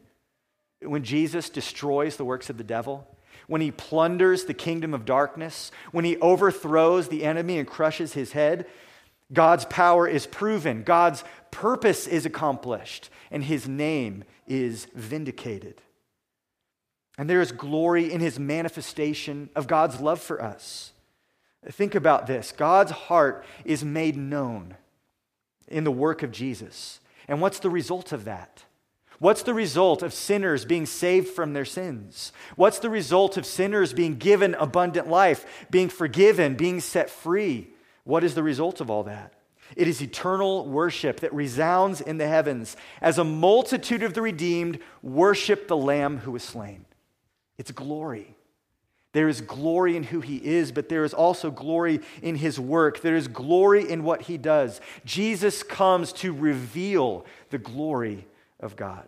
when 0.82 1.04
Jesus 1.04 1.50
destroys 1.50 2.18
the 2.18 2.26
works 2.26 2.50
of 2.50 2.58
the 2.58 2.64
devil, 2.64 3.08
when 3.48 3.62
he 3.62 3.72
plunders 3.72 4.46
the 4.46 4.54
kingdom 4.54 4.94
of 4.94 5.06
darkness, 5.06 5.72
when 5.92 6.06
he 6.06 6.18
overthrows 6.18 7.08
the 7.08 7.24
enemy 7.24 7.58
and 7.58 7.68
crushes 7.68 8.14
his 8.14 8.32
head, 8.32 8.66
God's 9.34 9.66
power 9.66 10.08
is 10.08 10.28
proven, 10.28 10.84
God's 10.84 11.24
purpose 11.52 12.08
is 12.08 12.26
accomplished, 12.26 13.10
and 13.32 13.44
his 13.44 13.68
name 13.68 14.24
is 14.48 14.86
vindicated. 14.94 15.82
And 17.18 17.30
there 17.30 17.42
is 17.42 17.52
glory 17.52 18.12
in 18.12 18.20
his 18.20 18.40
manifestation 18.40 19.50
of 19.56 19.68
God's 19.68 20.02
love 20.02 20.22
for 20.22 20.42
us. 20.42 20.92
Think 21.72 21.96
about 21.96 22.28
this 22.28 22.52
God's 22.52 22.92
heart 22.92 23.46
is 23.64 23.84
made 23.84 24.18
known 24.18 24.76
in 25.68 25.84
the 25.84 25.92
work 25.92 26.24
of 26.24 26.32
Jesus. 26.32 27.00
And 27.28 27.42
what's 27.42 27.60
the 27.60 27.70
result 27.70 28.12
of 28.12 28.26
that? 28.26 28.64
What's 29.20 29.44
the 29.44 29.54
result 29.54 30.04
of 30.04 30.14
sinners 30.14 30.66
being 30.66 30.86
saved 30.86 31.30
from 31.30 31.54
their 31.54 31.66
sins? 31.66 32.34
What's 32.56 32.80
the 32.80 32.90
result 32.90 33.38
of 33.38 33.46
sinners 33.46 33.94
being 33.94 34.18
given 34.18 34.56
abundant 34.56 35.08
life, 35.08 35.66
being 35.72 35.88
forgiven, 35.88 36.56
being 36.56 36.82
set 36.82 37.10
free? 37.10 37.70
What 38.06 38.24
is 38.24 38.36
the 38.36 38.44
result 38.44 38.80
of 38.80 38.90
all 38.90 39.04
that? 39.04 39.34
It 39.76 39.88
is 39.88 40.02
eternal 40.02 40.66
worship 40.66 41.20
that 41.22 41.34
resounds 41.34 42.00
in 42.00 42.18
the 42.18 42.28
heavens 42.28 42.78
as 43.02 43.18
a 43.18 43.24
multitude 43.24 44.04
of 44.04 44.14
the 44.14 44.22
redeemed 44.22 44.80
worship 45.02 45.68
the 45.68 45.76
Lamb 45.76 46.20
who 46.20 46.32
was 46.32 46.44
slain. 46.44 46.86
It's 47.58 47.72
glory. 47.72 48.36
There 49.16 49.30
is 49.30 49.40
glory 49.42 49.96
in 49.96 50.04
who 50.04 50.20
he 50.20 50.38
is, 50.38 50.72
but 50.72 50.90
there 50.90 51.06
is 51.06 51.14
also 51.14 51.50
glory 51.50 52.02
in 52.22 52.36
his 52.36 52.60
work. 52.60 53.02
There 53.02 53.16
is 53.16 53.28
glory 53.28 53.90
in 53.90 54.04
what 54.04 54.24
he 54.24 54.38
does. 54.38 54.82
Jesus 55.06 55.64
comes 55.64 56.12
to 56.14 56.34
reveal 56.34 57.26
the 57.50 57.58
glory 57.58 58.28
of 58.60 58.76
God. 58.76 59.08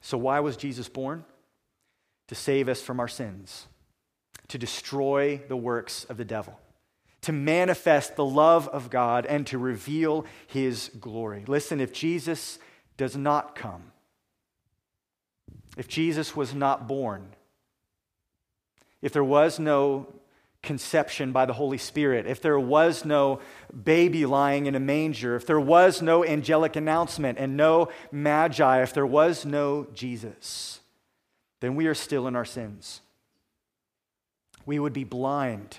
So, 0.00 0.16
why 0.16 0.40
was 0.40 0.56
Jesus 0.56 0.88
born? 0.88 1.24
To 2.28 2.34
save 2.36 2.68
us 2.68 2.80
from 2.80 3.00
our 3.00 3.08
sins, 3.08 3.66
to 4.50 4.58
destroy 4.58 5.40
the 5.48 5.56
works 5.56 6.04
of 6.04 6.16
the 6.16 6.24
devil, 6.24 6.58
to 7.22 7.32
manifest 7.32 8.16
the 8.16 8.24
love 8.24 8.68
of 8.68 8.90
God, 8.90 9.24
and 9.26 9.46
to 9.46 9.58
reveal 9.58 10.26
his 10.46 10.90
glory. 11.00 11.44
Listen, 11.46 11.80
if 11.80 11.92
Jesus 11.92 12.58
does 12.96 13.16
not 13.16 13.54
come, 13.54 13.92
if 15.76 15.88
Jesus 15.88 16.36
was 16.36 16.54
not 16.54 16.88
born, 16.88 17.30
if 19.00 19.12
there 19.12 19.24
was 19.24 19.58
no 19.58 20.06
conception 20.62 21.32
by 21.32 21.46
the 21.46 21.52
Holy 21.52 21.78
Spirit, 21.78 22.26
if 22.26 22.42
there 22.42 22.58
was 22.60 23.04
no 23.04 23.40
baby 23.84 24.26
lying 24.26 24.66
in 24.66 24.74
a 24.74 24.80
manger, 24.80 25.36
if 25.36 25.46
there 25.46 25.60
was 25.60 26.02
no 26.02 26.24
angelic 26.24 26.76
announcement 26.76 27.38
and 27.38 27.56
no 27.56 27.88
magi, 28.12 28.82
if 28.82 28.92
there 28.92 29.06
was 29.06 29.46
no 29.46 29.86
Jesus, 29.94 30.80
then 31.60 31.76
we 31.76 31.86
are 31.86 31.94
still 31.94 32.26
in 32.26 32.36
our 32.36 32.44
sins. 32.44 33.00
We 34.66 34.78
would 34.78 34.92
be 34.92 35.04
blind 35.04 35.78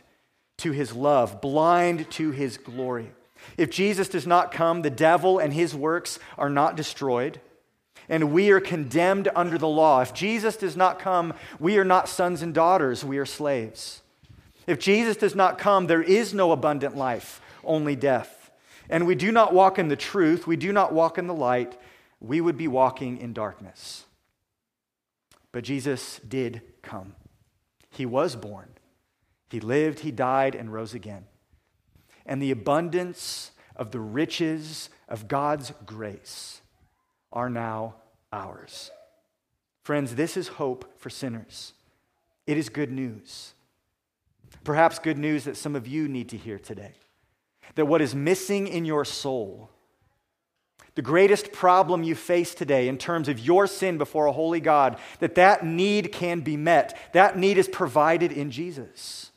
to 0.57 0.71
his 0.71 0.93
love, 0.93 1.41
blind 1.41 2.09
to 2.11 2.31
his 2.31 2.57
glory. 2.57 3.11
If 3.57 3.71
Jesus 3.71 4.07
does 4.07 4.27
not 4.27 4.51
come, 4.51 4.81
the 4.81 4.89
devil 4.89 5.39
and 5.39 5.53
his 5.53 5.73
works 5.73 6.19
are 6.37 6.49
not 6.49 6.75
destroyed, 6.75 7.41
and 8.07 8.31
we 8.31 8.51
are 8.51 8.59
condemned 8.59 9.29
under 9.35 9.57
the 9.57 9.67
law. 9.67 10.01
If 10.01 10.13
Jesus 10.13 10.57
does 10.57 10.77
not 10.77 10.99
come, 10.99 11.33
we 11.59 11.77
are 11.77 11.85
not 11.85 12.09
sons 12.09 12.41
and 12.41 12.53
daughters, 12.53 13.03
we 13.03 13.17
are 13.17 13.25
slaves. 13.25 14.01
If 14.67 14.79
Jesus 14.79 15.17
does 15.17 15.35
not 15.35 15.57
come, 15.57 15.87
there 15.87 16.03
is 16.03 16.33
no 16.33 16.51
abundant 16.51 16.95
life, 16.95 17.41
only 17.63 17.95
death. 17.95 18.51
And 18.89 19.07
we 19.07 19.15
do 19.15 19.31
not 19.31 19.53
walk 19.53 19.79
in 19.79 19.87
the 19.87 19.95
truth, 19.95 20.45
we 20.45 20.57
do 20.57 20.71
not 20.71 20.93
walk 20.93 21.17
in 21.17 21.27
the 21.27 21.33
light, 21.33 21.77
we 22.19 22.39
would 22.41 22.57
be 22.57 22.67
walking 22.67 23.17
in 23.17 23.33
darkness. 23.33 24.05
But 25.51 25.63
Jesus 25.63 26.19
did 26.27 26.61
come. 26.81 27.15
He 27.91 28.05
was 28.05 28.35
born. 28.35 28.69
He 29.49 29.59
lived, 29.59 29.99
he 29.99 30.11
died, 30.11 30.55
and 30.55 30.73
rose 30.73 30.93
again. 30.93 31.25
And 32.25 32.41
the 32.41 32.51
abundance 32.51 33.51
of 33.75 33.91
the 33.91 33.99
riches 33.99 34.89
of 35.09 35.27
God's 35.27 35.73
grace 35.85 36.61
are 37.31 37.49
now 37.49 37.95
ours. 38.31 38.91
Friends, 39.83 40.15
this 40.15 40.37
is 40.37 40.47
hope 40.47 40.97
for 40.97 41.09
sinners. 41.09 41.73
It 42.47 42.57
is 42.57 42.69
good 42.69 42.91
news. 42.91 43.53
Perhaps 44.63 44.99
good 44.99 45.17
news 45.17 45.43
that 45.45 45.57
some 45.57 45.75
of 45.75 45.87
you 45.87 46.07
need 46.07 46.29
to 46.29 46.37
hear 46.37 46.59
today. 46.59 46.93
That 47.75 47.85
what 47.85 48.01
is 48.01 48.13
missing 48.13 48.67
in 48.67 48.85
your 48.85 49.05
soul, 49.05 49.69
the 50.95 51.01
greatest 51.01 51.51
problem 51.51 52.03
you 52.03 52.15
face 52.15 52.53
today 52.53 52.87
in 52.87 52.97
terms 52.97 53.29
of 53.29 53.39
your 53.39 53.65
sin 53.65 53.97
before 53.97 54.25
a 54.25 54.31
holy 54.31 54.59
God, 54.59 54.97
that 55.19 55.35
that 55.35 55.65
need 55.65 56.11
can 56.11 56.41
be 56.41 56.57
met. 56.57 56.97
That 57.13 57.37
need 57.37 57.57
is 57.57 57.67
provided 57.67 58.31
in 58.31 58.51
Jesus. 58.51 59.31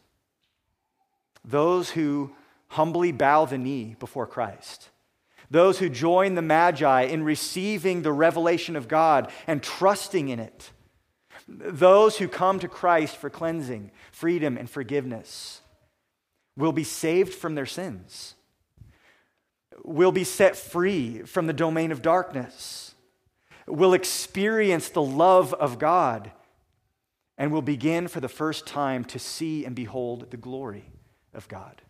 Those 1.44 1.90
who 1.90 2.32
humbly 2.68 3.12
bow 3.12 3.44
the 3.44 3.58
knee 3.58 3.94
before 4.00 4.26
Christ, 4.26 4.90
those 5.50 5.78
who 5.78 5.88
join 5.88 6.34
the 6.34 6.42
Magi 6.42 7.02
in 7.02 7.22
receiving 7.22 8.02
the 8.02 8.12
revelation 8.12 8.74
of 8.74 8.88
God 8.88 9.30
and 9.46 9.62
trusting 9.62 10.28
in 10.28 10.40
it, 10.40 10.72
those 11.46 12.18
who 12.18 12.26
come 12.26 12.58
to 12.58 12.68
Christ 12.68 13.16
for 13.16 13.30
cleansing, 13.30 13.92
freedom, 14.10 14.56
and 14.56 14.68
forgiveness 14.68 15.60
will 16.56 16.72
be 16.72 16.84
saved 16.84 17.34
from 17.34 17.54
their 17.54 17.66
sins 17.66 18.34
will 19.82 20.12
be 20.12 20.24
set 20.24 20.56
free 20.56 21.22
from 21.22 21.46
the 21.46 21.52
domain 21.52 21.90
of 21.90 22.02
darkness, 22.02 22.94
will 23.66 23.94
experience 23.94 24.88
the 24.88 25.02
love 25.02 25.54
of 25.54 25.78
God, 25.78 26.30
and 27.36 27.50
will 27.50 27.62
begin 27.62 28.06
for 28.06 28.20
the 28.20 28.28
first 28.28 28.66
time 28.66 29.04
to 29.04 29.18
see 29.18 29.64
and 29.64 29.74
behold 29.74 30.30
the 30.30 30.36
glory 30.36 30.84
of 31.32 31.48
God. 31.48 31.82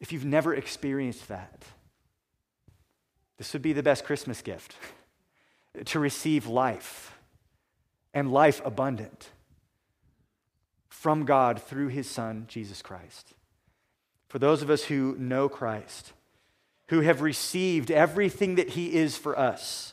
If 0.00 0.12
you've 0.12 0.24
never 0.24 0.54
experienced 0.54 1.28
that, 1.28 1.64
this 3.36 3.52
would 3.52 3.62
be 3.62 3.72
the 3.72 3.82
best 3.82 4.04
Christmas 4.04 4.42
gift 4.42 4.74
to 5.84 6.00
receive 6.00 6.46
life 6.46 7.18
and 8.12 8.32
life 8.32 8.60
abundant 8.64 9.28
from 10.88 11.24
God 11.24 11.62
through 11.62 11.88
his 11.88 12.10
Son, 12.10 12.46
Jesus 12.48 12.82
Christ 12.82 13.34
for 14.30 14.38
those 14.38 14.62
of 14.62 14.70
us 14.70 14.84
who 14.84 15.16
know 15.18 15.48
Christ, 15.48 16.12
who 16.88 17.00
have 17.00 17.20
received 17.20 17.90
everything 17.90 18.54
that 18.54 18.70
He 18.70 18.94
is 18.94 19.16
for 19.16 19.36
us. 19.36 19.92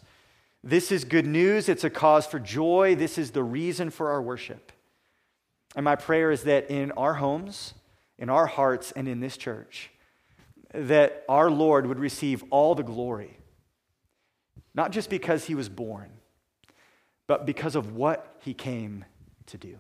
This 0.64 0.92
is 0.92 1.06
good 1.06 1.26
news. 1.26 1.68
It's 1.68 1.84
a 1.84 1.90
cause 1.90 2.28
for 2.28 2.40
joy. 2.40 2.94
This 2.96 3.18
is 3.18 3.32
the 3.32 3.44
reason 3.44 3.90
for 3.90 4.12
our 4.12 4.22
worship. 4.22 4.72
And 5.76 5.84
my 5.84 5.96
prayer 5.96 6.30
is 6.30 6.44
that 6.44 6.70
in 6.70 6.92
our 6.92 7.16
homes, 7.16 7.74
in 8.20 8.30
our 8.30 8.46
hearts, 8.46 8.92
and 8.92 9.08
in 9.08 9.22
this 9.22 9.38
church, 9.38 9.90
that 10.72 11.24
our 11.28 11.50
Lord 11.50 11.88
would 11.88 12.00
receive 12.00 12.44
all 12.52 12.76
the 12.76 12.84
glory, 12.84 13.40
not 14.76 14.92
just 14.92 15.10
because 15.10 15.46
He 15.46 15.56
was 15.56 15.68
born, 15.68 16.12
but 17.26 17.48
because 17.48 17.76
of 17.76 17.96
what 17.96 18.38
He 18.42 18.54
came 18.54 19.04
to 19.48 19.58
do. 19.58 19.78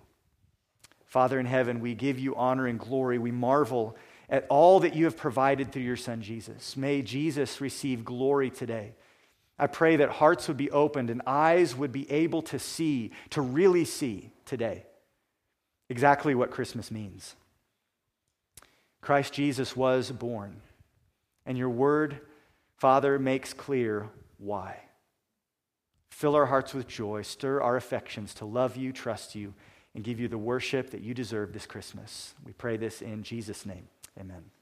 Father 1.05 1.39
in 1.39 1.45
heaven, 1.45 1.79
we 1.79 1.93
give 1.93 2.17
you 2.17 2.35
honor 2.35 2.65
and 2.65 2.79
glory. 2.79 3.19
We 3.19 3.31
marvel 3.31 3.95
at 4.29 4.45
all 4.49 4.81
that 4.81 4.95
you 4.95 5.05
have 5.05 5.17
provided 5.17 5.71
through 5.71 5.83
your 5.83 5.95
Son, 5.95 6.21
Jesus. 6.21 6.75
May 6.75 7.01
Jesus 7.01 7.61
receive 7.61 8.03
glory 8.03 8.49
today. 8.49 8.93
I 9.59 9.67
pray 9.67 9.95
that 9.95 10.09
hearts 10.09 10.47
would 10.47 10.57
be 10.57 10.69
opened 10.69 11.09
and 11.09 11.21
eyes 11.25 11.75
would 11.75 11.91
be 11.91 12.09
able 12.11 12.41
to 12.43 12.59
see, 12.59 13.11
to 13.31 13.41
really 13.41 13.85
see 13.85 14.31
today 14.45 14.85
exactly 15.89 16.35
what 16.35 16.51
Christmas 16.51 16.91
means. 16.91 17.35
Christ 19.01 19.33
Jesus 19.33 19.75
was 19.75 20.11
born, 20.11 20.61
and 21.45 21.57
your 21.57 21.69
word, 21.69 22.19
Father, 22.75 23.17
makes 23.17 23.53
clear 23.53 24.09
why. 24.37 24.77
Fill 26.11 26.35
our 26.35 26.47
hearts 26.47 26.73
with 26.73 26.87
joy, 26.87 27.21
stir 27.21 27.61
our 27.61 27.77
affections 27.77 28.33
to 28.35 28.45
love 28.45 28.75
you, 28.75 28.91
trust 28.91 29.33
you, 29.33 29.53
and 29.95 30.03
give 30.03 30.19
you 30.19 30.27
the 30.27 30.37
worship 30.37 30.91
that 30.91 31.01
you 31.01 31.13
deserve 31.13 31.53
this 31.53 31.65
Christmas. 31.65 32.33
We 32.43 32.53
pray 32.53 32.75
this 32.77 33.01
in 33.01 33.23
Jesus' 33.23 33.65
name. 33.65 33.87
Amen. 34.19 34.56